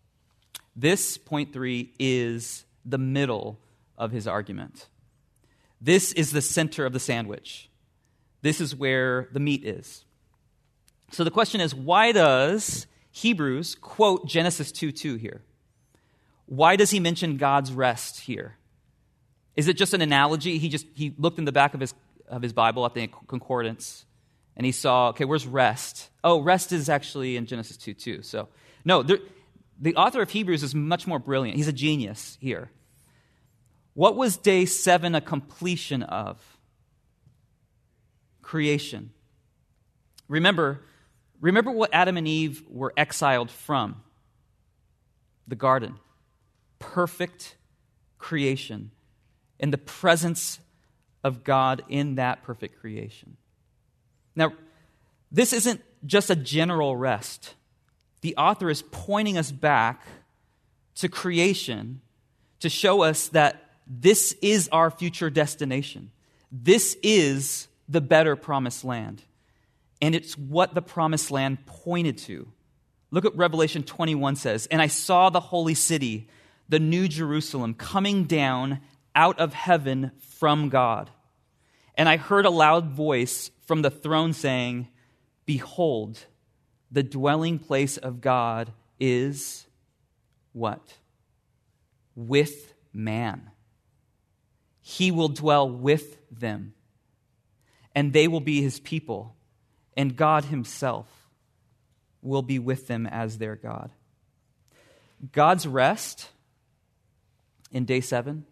This, 0.75 1.17
point 1.17 1.53
three, 1.53 1.91
is 1.99 2.65
the 2.85 2.97
middle 2.97 3.59
of 3.97 4.11
his 4.11 4.27
argument. 4.27 4.87
This 5.79 6.11
is 6.13 6.31
the 6.31 6.41
center 6.41 6.85
of 6.85 6.93
the 6.93 6.99
sandwich. 6.99 7.69
This 8.41 8.61
is 8.61 8.75
where 8.75 9.29
the 9.31 9.39
meat 9.39 9.63
is. 9.63 10.05
So 11.11 11.23
the 11.23 11.31
question 11.31 11.61
is 11.61 11.75
why 11.75 12.11
does 12.11 12.87
Hebrews 13.11 13.75
quote 13.75 14.27
Genesis 14.27 14.71
2 14.71 14.91
2 14.91 15.15
here? 15.15 15.41
Why 16.45 16.75
does 16.75 16.89
he 16.89 16.99
mention 16.99 17.37
God's 17.37 17.71
rest 17.71 18.21
here? 18.21 18.57
Is 19.55 19.67
it 19.67 19.77
just 19.77 19.93
an 19.93 20.01
analogy? 20.01 20.57
He 20.57 20.69
just 20.69 20.85
he 20.93 21.13
looked 21.17 21.37
in 21.37 21.45
the 21.45 21.51
back 21.51 21.73
of 21.73 21.79
his 21.79 21.93
of 22.27 22.41
his 22.41 22.53
Bible 22.53 22.85
at 22.85 22.93
the 22.93 23.09
concordance 23.27 24.05
and 24.55 24.65
he 24.65 24.71
saw, 24.71 25.09
okay, 25.09 25.25
where's 25.25 25.47
rest? 25.47 26.09
Oh, 26.23 26.41
rest 26.41 26.71
is 26.71 26.89
actually 26.89 27.37
in 27.37 27.45
Genesis 27.45 27.77
2 27.77 27.93
2. 27.93 28.21
So, 28.21 28.47
no, 28.85 29.03
there, 29.03 29.19
the 29.79 29.95
author 29.95 30.21
of 30.21 30.29
Hebrews 30.29 30.63
is 30.63 30.75
much 30.75 31.07
more 31.07 31.19
brilliant. 31.19 31.57
He's 31.57 31.67
a 31.67 31.73
genius 31.73 32.37
here. 32.39 32.69
What 33.93 34.15
was 34.15 34.37
day 34.37 34.65
seven 34.65 35.15
a 35.15 35.21
completion 35.21 36.03
of? 36.03 36.50
Creation. 38.51 39.11
Remember, 40.27 40.81
remember 41.39 41.71
what 41.71 41.89
Adam 41.93 42.17
and 42.17 42.27
Eve 42.27 42.63
were 42.69 42.91
exiled 42.97 43.49
from 43.49 44.03
the 45.47 45.55
garden 45.55 45.97
perfect 46.77 47.55
creation 48.17 48.91
in 49.57 49.71
the 49.71 49.77
presence 49.77 50.59
of 51.23 51.45
God 51.45 51.81
in 51.87 52.15
that 52.15 52.43
perfect 52.43 52.77
creation. 52.81 53.37
Now, 54.35 54.51
this 55.31 55.53
isn't 55.53 55.81
just 56.05 56.29
a 56.29 56.35
general 56.35 56.97
rest. 56.97 57.53
The 58.19 58.35
author 58.35 58.69
is 58.69 58.81
pointing 58.91 59.37
us 59.37 59.49
back 59.49 60.05
to 60.95 61.07
creation 61.07 62.01
to 62.59 62.67
show 62.67 63.01
us 63.01 63.29
that 63.29 63.63
this 63.87 64.35
is 64.41 64.67
our 64.73 64.91
future 64.91 65.29
destination. 65.29 66.11
This 66.51 66.97
is 67.01 67.69
the 67.91 68.01
better 68.01 68.35
promised 68.35 68.83
land. 68.83 69.23
And 70.01 70.15
it's 70.15 70.37
what 70.37 70.73
the 70.73 70.81
promised 70.81 71.29
land 71.29 71.65
pointed 71.65 72.17
to. 72.19 72.47
Look 73.11 73.25
at 73.25 73.35
Revelation 73.35 73.83
21 73.83 74.37
says, 74.37 74.67
And 74.71 74.81
I 74.81 74.87
saw 74.87 75.29
the 75.29 75.39
holy 75.39 75.75
city 75.75 76.27
the 76.71 76.79
New 76.79 77.09
Jerusalem, 77.09 77.73
coming 77.73 78.23
down 78.23 78.79
out 79.13 79.37
of 79.39 79.53
heaven 79.53 80.11
from 80.39 80.69
God. 80.69 81.09
And 81.95 82.07
I 82.07 82.15
heard 82.15 82.45
a 82.45 82.49
loud 82.49 82.87
voice 82.87 83.51
from 83.65 83.81
the 83.81 83.91
throne 83.91 84.31
saying, 84.31 84.87
Behold, 85.45 86.25
the 86.89 87.03
dwelling 87.03 87.59
place 87.59 87.97
of 87.97 88.21
God 88.21 88.71
is 89.01 89.67
what? 90.53 90.81
With 92.15 92.73
man. 92.93 93.51
He 94.79 95.11
will 95.11 95.29
dwell 95.29 95.69
with 95.69 96.17
them, 96.31 96.73
and 97.93 98.13
they 98.13 98.27
will 98.27 98.41
be 98.41 98.61
his 98.61 98.79
people, 98.79 99.35
and 99.97 100.15
God 100.15 100.45
himself 100.45 101.07
will 102.21 102.41
be 102.41 102.59
with 102.59 102.87
them 102.87 103.05
as 103.07 103.37
their 103.37 103.55
God. 103.55 103.91
God's 105.31 105.67
rest 105.67 106.29
in 107.71 107.85
day 107.85 108.01
seven 108.01 108.45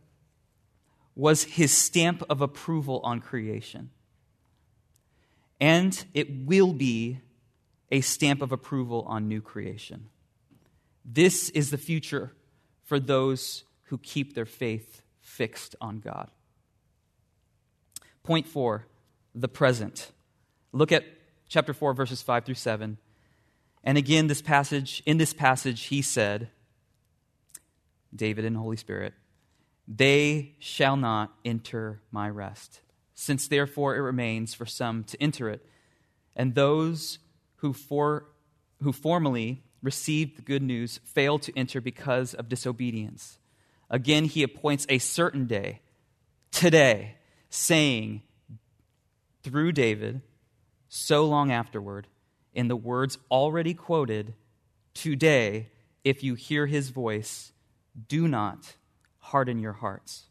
was 1.15 1.43
his 1.43 1.71
stamp 1.71 2.23
of 2.29 2.41
approval 2.41 3.01
on 3.03 3.19
creation. 3.19 3.89
And 5.59 6.05
it 6.13 6.45
will 6.45 6.73
be 6.73 7.19
a 7.91 8.01
stamp 8.01 8.41
of 8.41 8.51
approval 8.51 9.03
on 9.07 9.27
new 9.27 9.41
creation. 9.41 10.09
This 11.03 11.49
is 11.49 11.71
the 11.71 11.77
future 11.77 12.31
for 12.83 12.99
those 12.99 13.63
who 13.85 13.97
keep 13.97 14.35
their 14.35 14.45
faith 14.45 15.01
fixed 15.21 15.75
on 15.81 15.99
God. 15.99 16.29
Point 18.23 18.47
four, 18.47 18.85
the 19.35 19.47
present. 19.47 20.11
Look 20.71 20.91
at 20.91 21.03
chapter 21.47 21.73
4, 21.73 21.93
verses 21.93 22.21
5 22.21 22.45
through 22.45 22.55
7. 22.55 22.97
And 23.83 23.97
again, 23.97 24.27
this 24.27 24.41
passage, 24.41 25.01
in 25.05 25.17
this 25.17 25.33
passage, 25.33 25.83
he 25.83 26.01
said, 26.01 26.49
David 28.15 28.45
and 28.45 28.57
Holy 28.57 28.77
Spirit, 28.77 29.13
they 29.87 30.55
shall 30.59 30.97
not 30.97 31.33
enter 31.45 32.01
my 32.11 32.29
rest, 32.29 32.81
since 33.15 33.47
therefore 33.47 33.95
it 33.95 34.01
remains 34.01 34.53
for 34.53 34.65
some 34.65 35.03
to 35.05 35.21
enter 35.21 35.49
it. 35.49 35.65
And 36.35 36.55
those 36.55 37.19
who, 37.57 37.73
for, 37.73 38.25
who 38.83 38.91
formerly 38.91 39.63
received 39.81 40.37
the 40.37 40.41
good 40.41 40.61
news 40.61 40.99
failed 41.03 41.41
to 41.43 41.57
enter 41.57 41.81
because 41.81 42.33
of 42.33 42.49
disobedience. 42.49 43.39
Again, 43.89 44.25
he 44.25 44.43
appoints 44.43 44.85
a 44.89 44.99
certain 44.99 45.47
day, 45.47 45.81
today, 46.51 47.15
saying, 47.49 48.21
through 49.49 49.71
David, 49.71 50.21
so 50.89 51.25
long 51.25 51.51
afterward, 51.51 52.07
in 52.53 52.67
the 52.67 52.75
words 52.75 53.17
already 53.31 53.73
quoted, 53.73 54.35
Today, 54.93 55.69
if 56.03 56.23
you 56.23 56.35
hear 56.35 56.67
his 56.67 56.89
voice, 56.89 57.51
do 58.07 58.27
not 58.27 58.75
harden 59.17 59.59
your 59.59 59.73
hearts. 59.73 60.25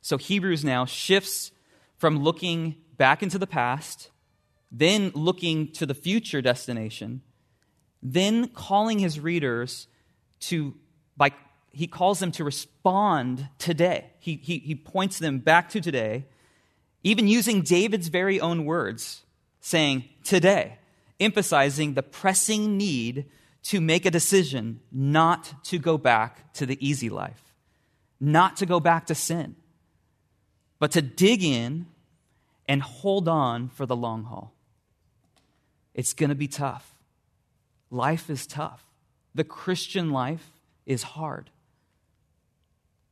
So 0.00 0.16
Hebrews 0.16 0.64
now 0.64 0.86
shifts 0.86 1.50
from 1.98 2.22
looking 2.22 2.76
back 2.96 3.22
into 3.22 3.38
the 3.38 3.46
past, 3.46 4.10
then 4.72 5.10
looking 5.14 5.72
to 5.72 5.84
the 5.84 5.94
future 5.94 6.40
destination, 6.40 7.20
then 8.02 8.48
calling 8.48 8.98
his 8.98 9.20
readers 9.20 9.88
to, 10.40 10.74
by, 11.16 11.32
he 11.70 11.86
calls 11.86 12.18
them 12.18 12.32
to 12.32 12.44
respond 12.44 13.48
today. 13.58 14.10
He, 14.20 14.36
he, 14.36 14.58
he 14.58 14.74
points 14.74 15.18
them 15.18 15.38
back 15.38 15.68
to 15.70 15.80
today, 15.80 16.26
even 17.04 17.28
using 17.28 17.62
David's 17.62 18.08
very 18.08 18.40
own 18.40 18.64
words, 18.64 19.22
saying, 19.60 20.04
Today, 20.24 20.78
emphasizing 21.20 21.94
the 21.94 22.02
pressing 22.02 22.76
need 22.76 23.26
to 23.64 23.80
make 23.80 24.04
a 24.04 24.10
decision 24.10 24.80
not 24.90 25.64
to 25.64 25.78
go 25.78 25.96
back 25.96 26.52
to 26.54 26.66
the 26.66 26.76
easy 26.86 27.08
life 27.08 27.44
not 28.24 28.56
to 28.56 28.66
go 28.66 28.80
back 28.80 29.06
to 29.06 29.14
sin, 29.14 29.56
but 30.78 30.92
to 30.92 31.02
dig 31.02 31.42
in 31.42 31.86
and 32.66 32.82
hold 32.82 33.28
on 33.28 33.68
for 33.68 33.86
the 33.86 33.96
long 33.96 34.24
haul. 34.24 34.52
It's 35.94 36.12
going 36.12 36.30
to 36.30 36.36
be 36.36 36.48
tough. 36.48 36.94
Life 37.90 38.30
is 38.30 38.46
tough. 38.46 38.82
The 39.34 39.44
Christian 39.44 40.10
life 40.10 40.52
is 40.86 41.02
hard. 41.02 41.50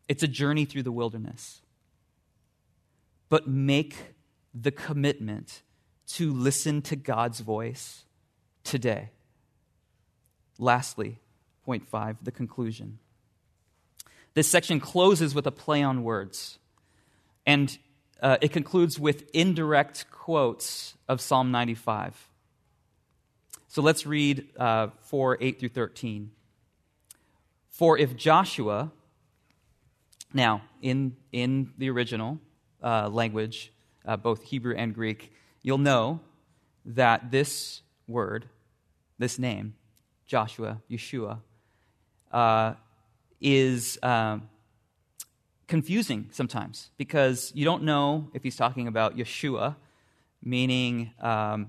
It's 0.09 0.23
a 0.23 0.29
journey 0.29 0.65
through 0.65 0.83
the 0.83 0.93
wilderness. 0.93 1.62
But 3.33 3.49
make 3.49 3.97
the 4.53 4.71
commitment 4.71 5.63
to 6.09 6.35
listen 6.35 6.83
to 6.83 6.97
God's 6.97 7.41
voice 7.41 8.05
today. 8.63 9.09
Lastly, 10.59 11.19
point 11.65 11.89
five, 11.89 12.19
the 12.23 12.31
conclusion. 12.31 12.99
This 14.35 14.49
section 14.49 14.81
closes 14.81 15.35
with 15.35 15.47
a 15.47 15.51
play 15.51 15.83
on 15.83 16.05
words, 16.05 16.59
and 17.47 17.79
uh, 18.21 18.37
it 18.43 18.53
concludes 18.53 18.99
with 19.01 19.25
indirect 19.33 20.11
quotes 20.11 20.93
of 21.09 21.23
Psalm 21.23 21.51
95. 21.51 22.29
So 23.69 23.81
let's 23.81 24.05
read 24.05 24.47
uh, 24.59 24.89
4 25.05 25.39
8 25.41 25.59
through 25.59 25.71
13. 25.71 26.33
For 27.71 27.97
if 27.97 28.15
Joshua, 28.15 28.93
now 30.35 30.61
in, 30.83 31.17
in 31.33 31.73
the 31.79 31.89
original 31.89 32.39
uh, 32.83 33.09
language, 33.09 33.73
uh, 34.07 34.17
both 34.17 34.43
Hebrew 34.43 34.75
and 34.77 34.95
Greek, 34.95 35.33
you'll 35.63 35.79
know 35.79 36.21
that 36.85 37.31
this 37.31 37.83
word, 38.07 38.49
this 39.19 39.39
name, 39.39 39.75
Joshua, 40.27 40.81
Yeshua, 40.91 41.39
uh, 42.33 42.75
is 43.41 43.99
um, 44.03 44.49
confusing 45.67 46.29
sometimes 46.33 46.91
because 46.97 47.53
you 47.55 47.65
don't 47.65 47.83
know 47.83 48.29
if 48.35 48.43
he's 48.43 48.57
talking 48.57 48.89
about 48.89 49.17
Yeshua, 49.17 49.77
meaning 50.43 51.13
um, 51.21 51.69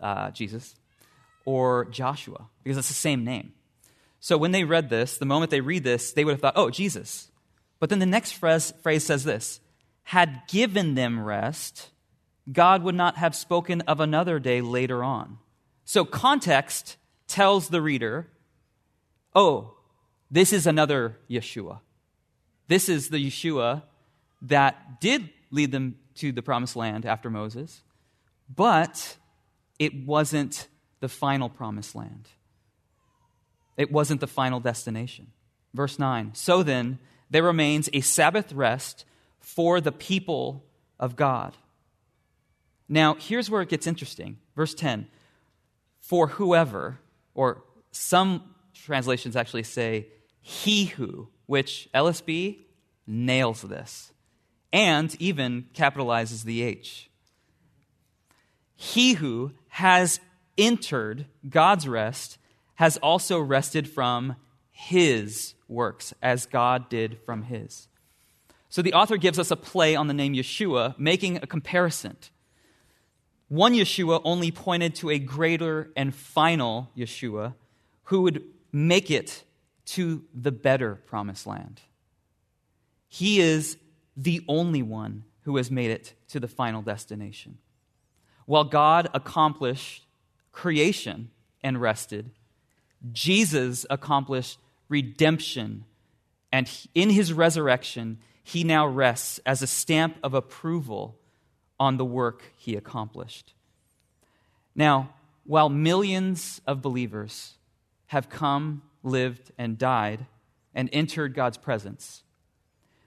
uh, 0.00 0.30
Jesus, 0.30 0.74
or 1.44 1.86
Joshua, 1.86 2.46
because 2.62 2.76
it's 2.76 2.88
the 2.88 2.94
same 2.94 3.24
name. 3.24 3.52
So 4.20 4.36
when 4.36 4.52
they 4.52 4.64
read 4.64 4.90
this, 4.90 5.16
the 5.16 5.24
moment 5.24 5.50
they 5.50 5.62
read 5.62 5.82
this, 5.82 6.12
they 6.12 6.24
would 6.24 6.32
have 6.32 6.40
thought, 6.40 6.52
oh, 6.56 6.68
Jesus. 6.70 7.30
But 7.78 7.88
then 7.88 7.98
the 7.98 8.06
next 8.06 8.32
phrase, 8.32 8.72
phrase 8.82 9.04
says 9.04 9.24
this 9.24 9.60
had 10.04 10.42
given 10.48 10.94
them 10.94 11.20
rest, 11.20 11.90
God 12.50 12.82
would 12.82 12.94
not 12.94 13.16
have 13.16 13.34
spoken 13.34 13.80
of 13.82 14.00
another 14.00 14.38
day 14.38 14.60
later 14.60 15.04
on. 15.04 15.38
So 15.84 16.04
context 16.04 16.96
tells 17.26 17.68
the 17.68 17.82
reader, 17.82 18.28
oh, 19.34 19.74
This 20.30 20.52
is 20.52 20.66
another 20.66 21.16
Yeshua. 21.28 21.80
This 22.68 22.88
is 22.88 23.08
the 23.08 23.18
Yeshua 23.18 23.82
that 24.42 25.00
did 25.00 25.30
lead 25.50 25.72
them 25.72 25.96
to 26.16 26.32
the 26.32 26.42
promised 26.42 26.76
land 26.76 27.04
after 27.04 27.28
Moses, 27.28 27.82
but 28.54 29.16
it 29.78 30.06
wasn't 30.06 30.68
the 31.00 31.08
final 31.08 31.48
promised 31.48 31.94
land. 31.94 32.28
It 33.76 33.90
wasn't 33.90 34.20
the 34.20 34.26
final 34.26 34.60
destination. 34.60 35.28
Verse 35.74 35.98
9 35.98 36.32
So 36.34 36.62
then, 36.62 36.98
there 37.30 37.42
remains 37.42 37.88
a 37.92 38.00
Sabbath 38.00 38.52
rest 38.52 39.04
for 39.40 39.80
the 39.80 39.92
people 39.92 40.64
of 40.98 41.16
God. 41.16 41.56
Now, 42.88 43.14
here's 43.14 43.50
where 43.50 43.62
it 43.62 43.68
gets 43.68 43.86
interesting. 43.86 44.38
Verse 44.54 44.74
10 44.74 45.08
For 46.00 46.28
whoever, 46.28 46.98
or 47.34 47.64
some 47.90 48.54
translations 48.74 49.36
actually 49.36 49.62
say, 49.62 50.08
he 50.40 50.86
who, 50.86 51.28
which 51.46 51.88
LSB 51.94 52.58
nails 53.06 53.62
this 53.62 54.12
and 54.72 55.14
even 55.20 55.66
capitalizes 55.74 56.44
the 56.44 56.62
H. 56.62 57.10
He 58.76 59.14
who 59.14 59.52
has 59.68 60.20
entered 60.56 61.26
God's 61.48 61.86
rest 61.86 62.38
has 62.76 62.96
also 62.98 63.38
rested 63.38 63.88
from 63.88 64.36
his 64.70 65.54
works, 65.68 66.14
as 66.22 66.46
God 66.46 66.88
did 66.88 67.18
from 67.26 67.42
his. 67.42 67.88
So 68.70 68.82
the 68.82 68.94
author 68.94 69.16
gives 69.16 69.38
us 69.38 69.50
a 69.50 69.56
play 69.56 69.96
on 69.96 70.06
the 70.06 70.14
name 70.14 70.32
Yeshua, 70.32 70.98
making 70.98 71.36
a 71.36 71.46
comparison. 71.46 72.16
One 73.48 73.74
Yeshua 73.74 74.22
only 74.24 74.52
pointed 74.52 74.94
to 74.96 75.10
a 75.10 75.18
greater 75.18 75.90
and 75.96 76.14
final 76.14 76.88
Yeshua 76.96 77.54
who 78.04 78.22
would 78.22 78.44
make 78.72 79.10
it 79.10 79.42
to 79.86 80.22
the 80.32 80.52
better 80.52 80.94
promised 80.94 81.48
land. 81.48 81.80
He 83.08 83.40
is 83.40 83.76
the 84.16 84.44
only 84.46 84.82
one 84.82 85.24
who 85.42 85.56
has 85.56 85.68
made 85.68 85.90
it 85.90 86.14
to 86.28 86.38
the 86.38 86.46
final 86.46 86.80
destination. 86.80 87.58
While 88.46 88.64
God 88.64 89.08
accomplished 89.12 90.04
creation 90.52 91.30
and 91.62 91.80
rested, 91.80 92.30
Jesus 93.10 93.84
accomplished 93.90 94.58
redemption, 94.88 95.86
and 96.52 96.70
in 96.94 97.10
his 97.10 97.32
resurrection, 97.32 98.18
he 98.50 98.64
now 98.64 98.84
rests 98.84 99.38
as 99.46 99.62
a 99.62 99.66
stamp 99.66 100.16
of 100.24 100.34
approval 100.34 101.16
on 101.78 101.98
the 101.98 102.04
work 102.04 102.42
he 102.56 102.74
accomplished. 102.74 103.54
Now, 104.74 105.14
while 105.44 105.68
millions 105.68 106.60
of 106.66 106.82
believers 106.82 107.54
have 108.06 108.28
come, 108.28 108.82
lived, 109.04 109.52
and 109.56 109.78
died 109.78 110.26
and 110.74 110.90
entered 110.92 111.32
God's 111.32 111.58
presence, 111.58 112.24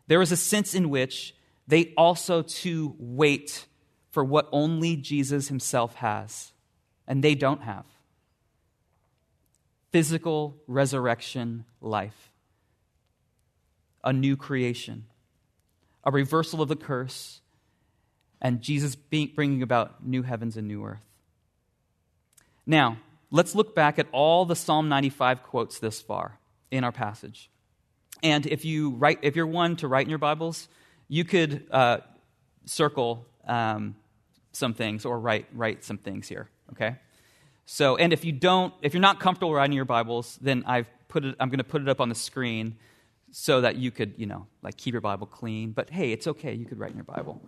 there 0.07 0.21
is 0.21 0.31
a 0.31 0.37
sense 0.37 0.73
in 0.73 0.89
which 0.89 1.35
they 1.67 1.93
also 1.97 2.41
too 2.41 2.95
wait 2.97 3.65
for 4.11 4.23
what 4.23 4.47
only 4.53 4.95
Jesus 4.95 5.49
himself 5.49 5.95
has, 5.95 6.53
and 7.05 7.21
they 7.21 7.35
don't 7.35 7.63
have. 7.63 7.85
Physical 9.91 10.55
resurrection 10.67 11.65
life, 11.81 12.31
a 14.05 14.13
new 14.13 14.37
creation, 14.37 15.05
a 16.03 16.11
reversal 16.11 16.61
of 16.61 16.69
the 16.69 16.75
curse, 16.75 17.41
and 18.41 18.61
Jesus 18.61 18.95
bringing 18.95 19.61
about 19.61 20.05
new 20.05 20.21
heavens 20.21 20.57
and 20.57 20.67
new 20.67 20.83
earth. 20.85 21.05
Now, 22.65 22.97
let's 23.31 23.55
look 23.55 23.73
back 23.73 23.99
at 23.99 24.07
all 24.11 24.45
the 24.45 24.55
Psalm 24.55 24.89
95 24.89 25.43
quotes 25.43 25.79
this 25.79 26.01
far 26.01 26.39
in 26.71 26.83
our 26.83 26.91
passage. 26.91 27.49
And 28.21 28.45
if, 28.45 28.63
you 28.63 28.91
write, 28.91 29.19
if 29.21 29.35
you're 29.35 29.47
one 29.47 29.75
to 29.77 29.87
write 29.87 30.05
in 30.05 30.09
your 30.09 30.19
Bibles, 30.19 30.67
you 31.07 31.23
could 31.23 31.65
uh, 31.71 31.97
circle 32.65 33.25
um, 33.47 33.95
some 34.51 34.73
things 34.73 35.05
or 35.05 35.19
write, 35.19 35.47
write 35.53 35.83
some 35.83 35.97
things 35.97 36.27
here, 36.27 36.49
okay? 36.71 36.95
So, 37.65 37.95
and 37.97 38.13
if 38.13 38.23
you 38.23 38.31
don't, 38.31 38.73
if 38.81 38.93
you're 38.93 39.01
not 39.01 39.19
comfortable 39.19 39.53
writing 39.53 39.75
your 39.75 39.85
Bibles, 39.85 40.37
then 40.41 40.63
I've 40.65 40.87
put 41.07 41.25
it, 41.25 41.35
I'm 41.39 41.49
going 41.49 41.59
to 41.59 41.63
put 41.63 41.81
it 41.81 41.89
up 41.89 42.01
on 42.01 42.09
the 42.09 42.15
screen 42.15 42.77
so 43.35 43.61
that 43.61 43.77
you 43.77 43.89
could, 43.89 44.13
you 44.17 44.27
know, 44.27 44.45
like 44.61 44.77
keep 44.77 44.93
your 44.93 45.01
Bible 45.01 45.25
clean. 45.25 45.71
But 45.71 45.89
hey, 45.89 46.11
it's 46.11 46.27
okay. 46.27 46.53
You 46.53 46.65
could 46.65 46.79
write 46.79 46.91
in 46.91 46.97
your 46.97 47.03
Bible. 47.03 47.41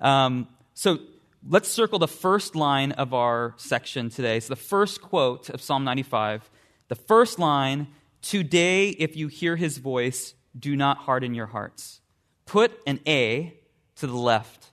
Um, 0.00 0.46
so 0.72 0.98
let's 1.46 1.68
circle 1.68 1.98
the 1.98 2.08
first 2.08 2.54
line 2.54 2.92
of 2.92 3.12
our 3.12 3.54
section 3.56 4.08
today. 4.08 4.38
So 4.38 4.54
the 4.54 4.60
first 4.60 5.02
quote 5.02 5.50
of 5.50 5.60
Psalm 5.60 5.84
95, 5.84 6.48
the 6.88 6.94
first 6.94 7.38
line 7.38 7.88
Today, 8.22 8.88
if 8.88 9.14
you 9.14 9.28
hear 9.28 9.54
his 9.54 9.78
voice, 9.78 10.34
do 10.58 10.74
not 10.74 10.98
harden 10.98 11.34
your 11.34 11.46
hearts. 11.46 12.00
Put 12.44 12.72
an 12.84 12.98
A 13.06 13.54
to 13.96 14.06
the 14.08 14.16
left 14.16 14.72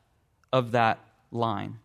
of 0.52 0.72
that 0.72 1.00
line 1.30 1.78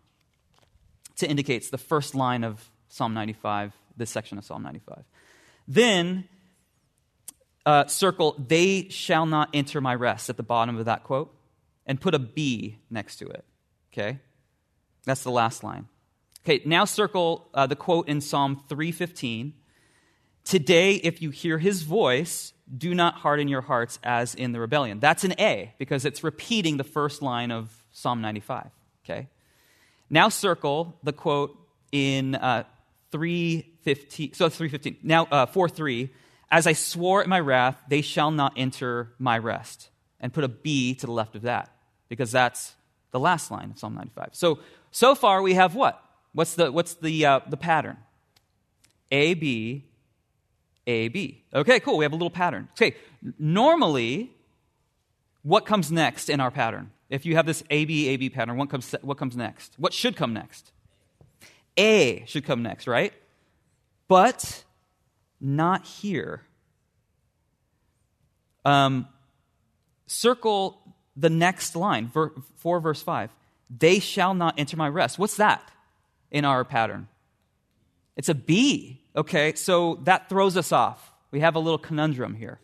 to 1.17 1.29
indicate 1.29 1.57
it's 1.57 1.69
the 1.69 1.77
first 1.77 2.15
line 2.15 2.43
of 2.43 2.71
Psalm 2.87 3.13
95, 3.13 3.73
this 3.97 4.09
section 4.09 4.39
of 4.39 4.45
Psalm 4.45 4.63
95. 4.63 5.03
Then 5.67 6.27
uh, 7.69 7.85
circle, 7.85 8.35
they 8.47 8.89
shall 8.89 9.27
not 9.27 9.47
enter 9.53 9.79
my 9.79 9.93
rest 9.93 10.27
at 10.27 10.37
the 10.37 10.43
bottom 10.43 10.75
of 10.79 10.85
that 10.85 11.03
quote, 11.03 11.31
and 11.85 12.01
put 12.01 12.15
a 12.15 12.19
B 12.19 12.79
next 12.89 13.17
to 13.17 13.27
it. 13.27 13.45
Okay? 13.93 14.17
That's 15.05 15.21
the 15.21 15.29
last 15.29 15.63
line. 15.63 15.87
Okay, 16.43 16.63
now 16.65 16.85
circle 16.85 17.47
uh, 17.53 17.67
the 17.67 17.75
quote 17.75 18.07
in 18.07 18.21
Psalm 18.21 18.63
315 18.69 19.53
Today, 20.45 20.95
if 20.95 21.21
you 21.21 21.29
hear 21.29 21.59
his 21.59 21.83
voice, 21.83 22.53
do 22.75 22.95
not 22.95 23.13
harden 23.13 23.47
your 23.47 23.61
hearts 23.61 23.99
as 24.01 24.33
in 24.33 24.51
the 24.51 24.59
rebellion. 24.59 24.99
That's 24.99 25.23
an 25.23 25.35
A 25.37 25.75
because 25.77 26.05
it's 26.05 26.23
repeating 26.23 26.77
the 26.77 26.83
first 26.83 27.21
line 27.21 27.51
of 27.51 27.71
Psalm 27.91 28.19
95. 28.19 28.71
Okay? 29.05 29.27
Now 30.09 30.29
circle 30.29 30.97
the 31.03 31.13
quote 31.13 31.55
in 31.91 32.33
uh, 32.33 32.63
315. 33.11 34.33
So 34.33 34.49
315. 34.49 34.97
Now, 35.03 35.27
uh, 35.29 35.45
4 35.45 35.69
3. 35.69 36.09
As 36.51 36.65
I 36.65 36.73
swore 36.73 37.21
in 37.21 37.29
my 37.29 37.39
wrath, 37.39 37.81
they 37.87 38.01
shall 38.01 38.31
not 38.31 38.53
enter 38.57 39.13
my 39.19 39.37
rest. 39.37 39.89
And 40.19 40.33
put 40.33 40.43
a 40.43 40.49
B 40.49 40.95
to 40.95 41.05
the 41.05 41.11
left 41.11 41.35
of 41.35 41.43
that 41.43 41.71
because 42.09 42.31
that's 42.31 42.75
the 43.11 43.19
last 43.19 43.51
line 43.51 43.71
of 43.71 43.79
Psalm 43.79 43.95
95. 43.95 44.29
So, 44.33 44.59
so 44.91 45.15
far 45.15 45.41
we 45.41 45.53
have 45.53 45.75
what? 45.75 46.03
What's 46.33 46.55
the, 46.55 46.71
what's 46.71 46.95
the, 46.95 47.25
uh, 47.25 47.39
the 47.47 47.57
pattern? 47.57 47.97
A, 49.11 49.33
B, 49.33 49.85
a, 50.85 51.07
B. 51.07 51.43
Okay, 51.53 51.79
cool. 51.79 51.97
We 51.97 52.05
have 52.05 52.11
a 52.11 52.15
little 52.15 52.29
pattern. 52.29 52.67
Okay, 52.73 52.95
normally, 53.37 54.31
what 55.43 55.65
comes 55.65 55.91
next 55.91 56.29
in 56.29 56.39
our 56.39 56.51
pattern? 56.51 56.91
If 57.09 57.25
you 57.25 57.35
have 57.35 57.45
this 57.45 57.63
A, 57.69 57.85
B, 57.85 58.09
A, 58.09 58.17
B 58.17 58.29
pattern, 58.29 58.57
what 58.57 58.69
comes, 58.69 58.93
what 59.01 59.17
comes 59.17 59.35
next? 59.35 59.73
What 59.77 59.93
should 59.93 60.15
come 60.15 60.33
next? 60.33 60.71
A 61.77 62.23
should 62.27 62.43
come 62.43 62.61
next, 62.61 62.87
right? 62.87 63.13
But 64.07 64.63
not 65.39 65.85
here. 65.85 66.43
Um, 68.65 69.07
circle 70.07 70.79
the 71.15 71.29
next 71.29 71.75
line, 71.75 72.09
4 72.09 72.79
verse 72.79 73.01
5. 73.01 73.29
They 73.69 73.99
shall 73.99 74.33
not 74.33 74.55
enter 74.57 74.77
my 74.77 74.89
rest. 74.89 75.19
What's 75.19 75.37
that 75.37 75.71
in 76.31 76.45
our 76.45 76.63
pattern? 76.63 77.07
It's 78.15 78.29
a 78.29 78.35
B. 78.35 79.01
Okay, 79.15 79.53
so 79.55 79.99
that 80.03 80.29
throws 80.29 80.57
us 80.57 80.71
off. 80.71 81.13
We 81.31 81.41
have 81.41 81.55
a 81.55 81.59
little 81.59 81.77
conundrum 81.77 82.35
here. 82.35 82.59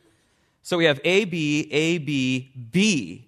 So 0.64 0.78
we 0.78 0.86
have 0.86 1.00
A, 1.04 1.26
B, 1.26 1.68
A, 1.72 2.00
B, 2.00 2.52
B. 2.72 3.28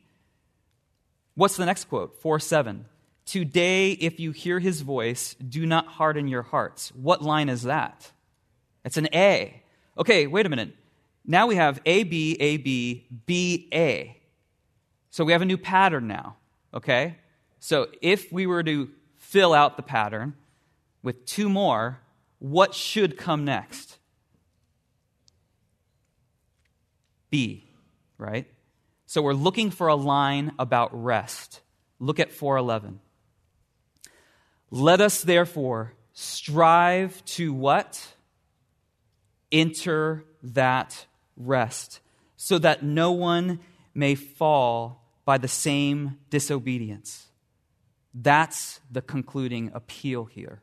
What's 1.36 1.56
the 1.56 1.66
next 1.66 1.86
quote? 1.86 2.20
4 2.22 2.40
7. 2.40 2.86
Today, 3.26 3.92
if 3.92 4.20
you 4.20 4.32
hear 4.32 4.60
his 4.60 4.82
voice, 4.82 5.36
do 5.36 5.66
not 5.66 5.86
harden 5.86 6.28
your 6.28 6.42
hearts. 6.42 6.92
What 6.96 7.22
line 7.22 7.50
is 7.50 7.64
that? 7.64 8.12
It's 8.88 8.96
an 8.96 9.10
A. 9.14 9.62
Okay, 9.98 10.28
wait 10.28 10.46
a 10.46 10.50
minute. 10.50 10.74
Now 11.26 11.48
we 11.48 11.58
have 11.58 11.82
A, 11.86 12.04
B, 12.04 12.38
A, 12.40 12.56
B, 12.56 13.06
B, 13.26 13.68
A. 13.74 14.18
So 15.10 15.26
we 15.26 15.34
have 15.34 15.42
a 15.42 15.46
new 15.46 15.58
pattern 15.58 16.08
now. 16.08 16.38
Okay? 16.74 17.18
So 17.60 17.88
if 18.02 18.32
we 18.32 18.48
were 18.48 18.64
to 18.64 18.90
fill 19.18 19.54
out 19.54 19.76
the 19.76 19.84
pattern 19.84 20.36
with 21.04 21.26
two 21.26 21.50
more, 21.50 22.00
what 22.40 22.74
should 22.74 23.18
come 23.18 23.44
next? 23.44 23.98
B, 27.30 27.70
right? 28.18 28.50
So 29.06 29.22
we're 29.22 29.34
looking 29.34 29.70
for 29.70 29.88
a 29.88 29.96
line 29.96 30.54
about 30.58 30.92
rest. 30.94 31.60
Look 32.00 32.22
at 32.22 32.32
411. 32.32 33.02
Let 34.72 35.02
us 35.02 35.24
therefore 35.24 35.92
strive 36.14 37.26
to 37.26 37.54
what? 37.54 38.14
Enter 39.52 40.26
that 40.44 41.06
rest, 41.36 42.00
so 42.36 42.58
that 42.60 42.84
no 42.84 43.12
one 43.12 43.60
may 43.94 44.16
fall 44.16 45.04
by 45.26 45.38
the 45.38 45.48
same 45.48 46.18
disobedience. 46.30 47.28
That's 48.14 48.80
the 48.92 49.02
concluding 49.02 49.72
appeal 49.74 50.26
here. 50.26 50.62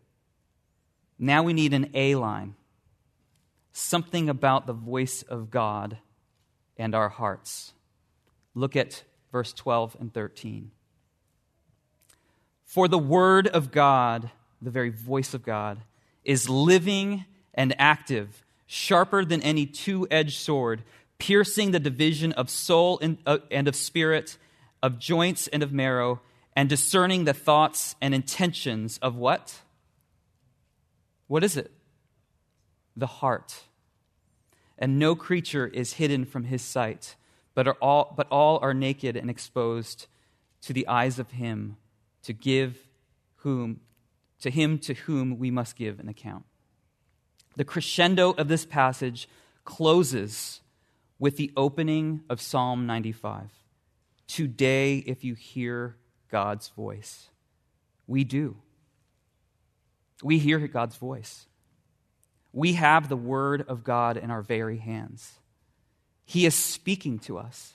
Now 1.18 1.42
we 1.42 1.52
need 1.52 1.72
an 1.72 1.90
A 1.94 2.14
line. 2.16 2.54
something 3.74 4.28
about 4.28 4.66
the 4.66 4.72
voice 4.72 5.22
of 5.22 5.50
God 5.50 5.98
and 6.78 6.94
our 6.94 7.08
hearts. 7.08 7.72
Look 8.54 8.76
at 8.76 9.02
verse 9.32 9.52
12 9.52 9.96
and 9.98 10.14
13. 10.14 10.70
For 12.64 12.86
the 12.86 12.98
word 12.98 13.48
of 13.48 13.72
God, 13.72 14.30
the 14.62 14.70
very 14.70 14.90
voice 14.90 15.34
of 15.34 15.42
God, 15.42 15.80
is 16.24 16.48
living 16.48 17.24
and 17.52 17.74
active, 17.80 18.44
sharper 18.74 19.24
than 19.24 19.40
any 19.42 19.66
two 19.66 20.06
edged 20.10 20.37
sword, 20.37 20.82
piercing 21.18 21.70
the 21.70 21.78
division 21.78 22.32
of 22.32 22.50
soul 22.50 22.98
and, 23.00 23.18
uh, 23.24 23.38
and 23.50 23.68
of 23.68 23.76
spirit, 23.76 24.37
of 24.82 24.98
joints 24.98 25.46
and 25.48 25.62
of 25.62 25.72
marrow, 25.72 26.20
and 26.56 26.68
discerning 26.68 27.24
the 27.24 27.32
thoughts 27.32 27.94
and 28.00 28.14
intentions 28.14 28.98
of 28.98 29.14
what? 29.14 29.60
What 31.28 31.44
is 31.44 31.56
it? 31.56 31.70
The 32.96 33.06
heart. 33.06 33.62
And 34.76 34.98
no 34.98 35.14
creature 35.14 35.68
is 35.68 35.94
hidden 35.94 36.24
from 36.24 36.44
his 36.44 36.60
sight, 36.60 37.14
but, 37.54 37.68
are 37.68 37.76
all, 37.80 38.12
but 38.16 38.26
all 38.28 38.58
are 38.60 38.74
naked 38.74 39.16
and 39.16 39.30
exposed 39.30 40.08
to 40.62 40.72
the 40.72 40.88
eyes 40.88 41.20
of 41.20 41.30
him 41.30 41.76
to 42.24 42.32
give 42.32 42.76
whom 43.37 43.80
to 44.40 44.50
him 44.50 44.78
to 44.80 44.94
whom 44.94 45.38
we 45.38 45.50
must 45.50 45.76
give 45.76 46.00
an 46.00 46.08
account. 46.08 46.44
The 47.56 47.64
crescendo 47.64 48.32
of 48.32 48.48
this 48.48 48.64
passage 48.64 49.28
closes 49.64 50.60
with 51.18 51.36
the 51.36 51.52
opening 51.56 52.22
of 52.28 52.40
Psalm 52.40 52.86
95. 52.86 53.50
Today, 54.26 54.98
if 54.98 55.22
you 55.24 55.34
hear 55.34 55.96
God's 56.30 56.68
voice, 56.70 57.28
we 58.06 58.24
do. 58.24 58.56
We 60.22 60.38
hear 60.38 60.58
God's 60.66 60.96
voice. 60.96 61.46
We 62.52 62.74
have 62.74 63.08
the 63.08 63.16
Word 63.16 63.64
of 63.68 63.84
God 63.84 64.16
in 64.16 64.30
our 64.30 64.42
very 64.42 64.78
hands. 64.78 65.34
He 66.24 66.46
is 66.46 66.54
speaking 66.54 67.18
to 67.20 67.38
us. 67.38 67.74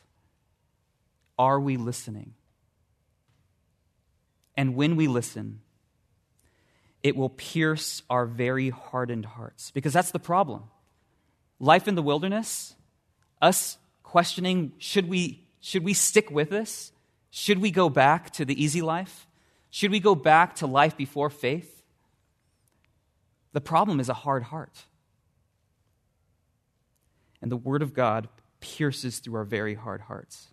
Are 1.37 1.59
we 1.59 1.77
listening? 1.77 2.33
And 4.57 4.75
when 4.75 4.95
we 4.95 5.07
listen, 5.07 5.61
it 7.01 7.15
will 7.15 7.29
pierce 7.29 8.01
our 8.09 8.25
very 8.25 8.69
hardened 8.69 9.25
hearts. 9.25 9.71
Because 9.71 9.93
that's 9.93 10.11
the 10.11 10.19
problem. 10.19 10.63
Life 11.59 11.87
in 11.87 11.95
the 11.95 12.01
wilderness, 12.01 12.75
us 13.41 13.77
questioning 14.03 14.73
should 14.77 15.07
we, 15.07 15.43
should 15.61 15.83
we 15.83 15.93
stick 15.93 16.31
with 16.31 16.49
this? 16.49 16.91
Should 17.31 17.59
we 17.59 17.71
go 17.71 17.89
back 17.89 18.31
to 18.31 18.45
the 18.45 18.61
easy 18.61 18.81
life? 18.81 19.27
Should 19.69 19.91
we 19.91 19.99
go 19.99 20.15
back 20.15 20.55
to 20.55 20.67
life 20.67 20.97
before 20.97 21.29
faith? 21.29 21.83
The 23.53 23.61
problem 23.61 23.99
is 23.99 24.09
a 24.09 24.13
hard 24.13 24.43
heart. 24.43 24.83
And 27.41 27.51
the 27.51 27.57
Word 27.57 27.81
of 27.81 27.93
God 27.93 28.27
pierces 28.59 29.19
through 29.19 29.35
our 29.35 29.43
very 29.43 29.75
hard 29.75 30.01
hearts. 30.01 30.47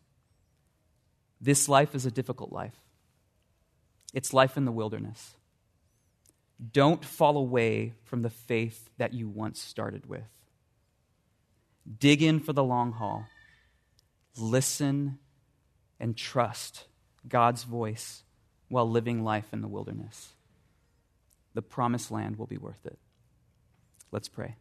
This 1.40 1.68
life 1.68 1.94
is 1.94 2.06
a 2.06 2.10
difficult 2.10 2.52
life, 2.52 2.76
it's 4.14 4.32
life 4.32 4.56
in 4.56 4.64
the 4.64 4.72
wilderness. 4.72 5.35
Don't 6.72 7.04
fall 7.04 7.36
away 7.36 7.92
from 8.04 8.22
the 8.22 8.30
faith 8.30 8.88
that 8.96 9.12
you 9.12 9.28
once 9.28 9.60
started 9.60 10.06
with. 10.06 10.24
Dig 11.98 12.22
in 12.22 12.40
for 12.40 12.52
the 12.52 12.64
long 12.64 12.92
haul. 12.92 13.26
Listen 14.36 15.18
and 16.00 16.16
trust 16.16 16.84
God's 17.28 17.64
voice 17.64 18.22
while 18.68 18.88
living 18.88 19.22
life 19.22 19.52
in 19.52 19.60
the 19.60 19.68
wilderness. 19.68 20.32
The 21.54 21.62
promised 21.62 22.10
land 22.10 22.36
will 22.36 22.46
be 22.46 22.58
worth 22.58 22.84
it. 22.84 22.98
Let's 24.10 24.28
pray. 24.28 24.56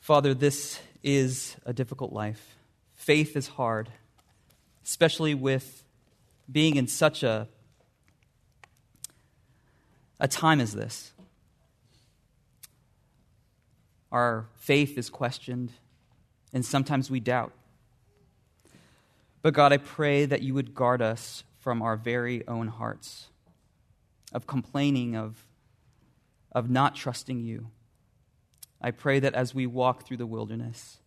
Father, 0.00 0.34
this 0.34 0.80
is 1.02 1.56
a 1.64 1.72
difficult 1.72 2.12
life. 2.12 2.56
Faith 2.94 3.36
is 3.36 3.48
hard, 3.48 3.88
especially 4.84 5.34
with 5.34 5.82
being 6.50 6.76
in 6.76 6.86
such 6.86 7.22
a 7.22 7.48
a 10.20 10.28
time 10.28 10.60
as 10.60 10.72
this. 10.72 11.12
Our 14.12 14.46
faith 14.56 14.96
is 14.96 15.10
questioned, 15.10 15.72
and 16.52 16.64
sometimes 16.64 17.10
we 17.10 17.20
doubt. 17.20 17.52
But 19.42 19.54
God, 19.54 19.72
I 19.72 19.78
pray 19.78 20.24
that 20.24 20.42
you 20.42 20.54
would 20.54 20.74
guard 20.74 21.02
us 21.02 21.44
from 21.58 21.82
our 21.82 21.96
very 21.96 22.46
own 22.46 22.68
hearts 22.68 23.26
of 24.32 24.46
complaining, 24.46 25.16
of, 25.16 25.46
of 26.52 26.70
not 26.70 26.94
trusting 26.94 27.40
you. 27.40 27.68
I 28.80 28.90
pray 28.90 29.20
that 29.20 29.34
as 29.34 29.54
we 29.54 29.66
walk 29.66 30.06
through 30.06 30.18
the 30.18 30.26
wilderness, 30.26 30.98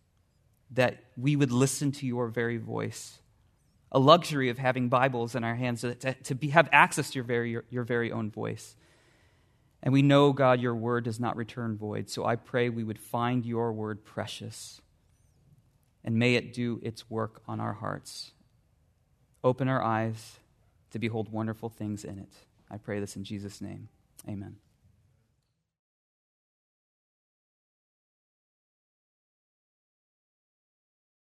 that 0.70 1.04
we 1.16 1.36
would 1.36 1.52
listen 1.52 1.92
to 1.92 2.06
your 2.06 2.28
very 2.28 2.58
voice. 2.58 3.20
A 3.90 3.98
luxury 3.98 4.50
of 4.50 4.58
having 4.58 4.88
Bibles 4.88 5.34
in 5.34 5.44
our 5.44 5.54
hands, 5.54 5.80
to, 5.80 5.94
to 5.94 6.34
be, 6.34 6.48
have 6.48 6.68
access 6.72 7.10
to 7.10 7.14
your 7.16 7.24
very, 7.24 7.50
your, 7.50 7.64
your 7.70 7.84
very 7.84 8.12
own 8.12 8.30
voice. 8.30 8.76
And 9.82 9.92
we 9.92 10.02
know, 10.02 10.32
God, 10.32 10.60
your 10.60 10.74
word 10.74 11.04
does 11.04 11.20
not 11.20 11.36
return 11.36 11.76
void. 11.76 12.10
So 12.10 12.24
I 12.24 12.36
pray 12.36 12.68
we 12.68 12.84
would 12.84 12.98
find 12.98 13.46
your 13.46 13.72
word 13.72 14.04
precious. 14.04 14.80
And 16.04 16.16
may 16.16 16.34
it 16.34 16.52
do 16.52 16.80
its 16.82 17.08
work 17.08 17.42
on 17.46 17.60
our 17.60 17.74
hearts. 17.74 18.32
Open 19.44 19.68
our 19.68 19.82
eyes 19.82 20.38
to 20.90 20.98
behold 20.98 21.30
wonderful 21.30 21.68
things 21.68 22.04
in 22.04 22.18
it. 22.18 22.32
I 22.70 22.76
pray 22.76 22.98
this 22.98 23.16
in 23.16 23.24
Jesus' 23.24 23.60
name. 23.60 23.88
Amen. 24.28 24.56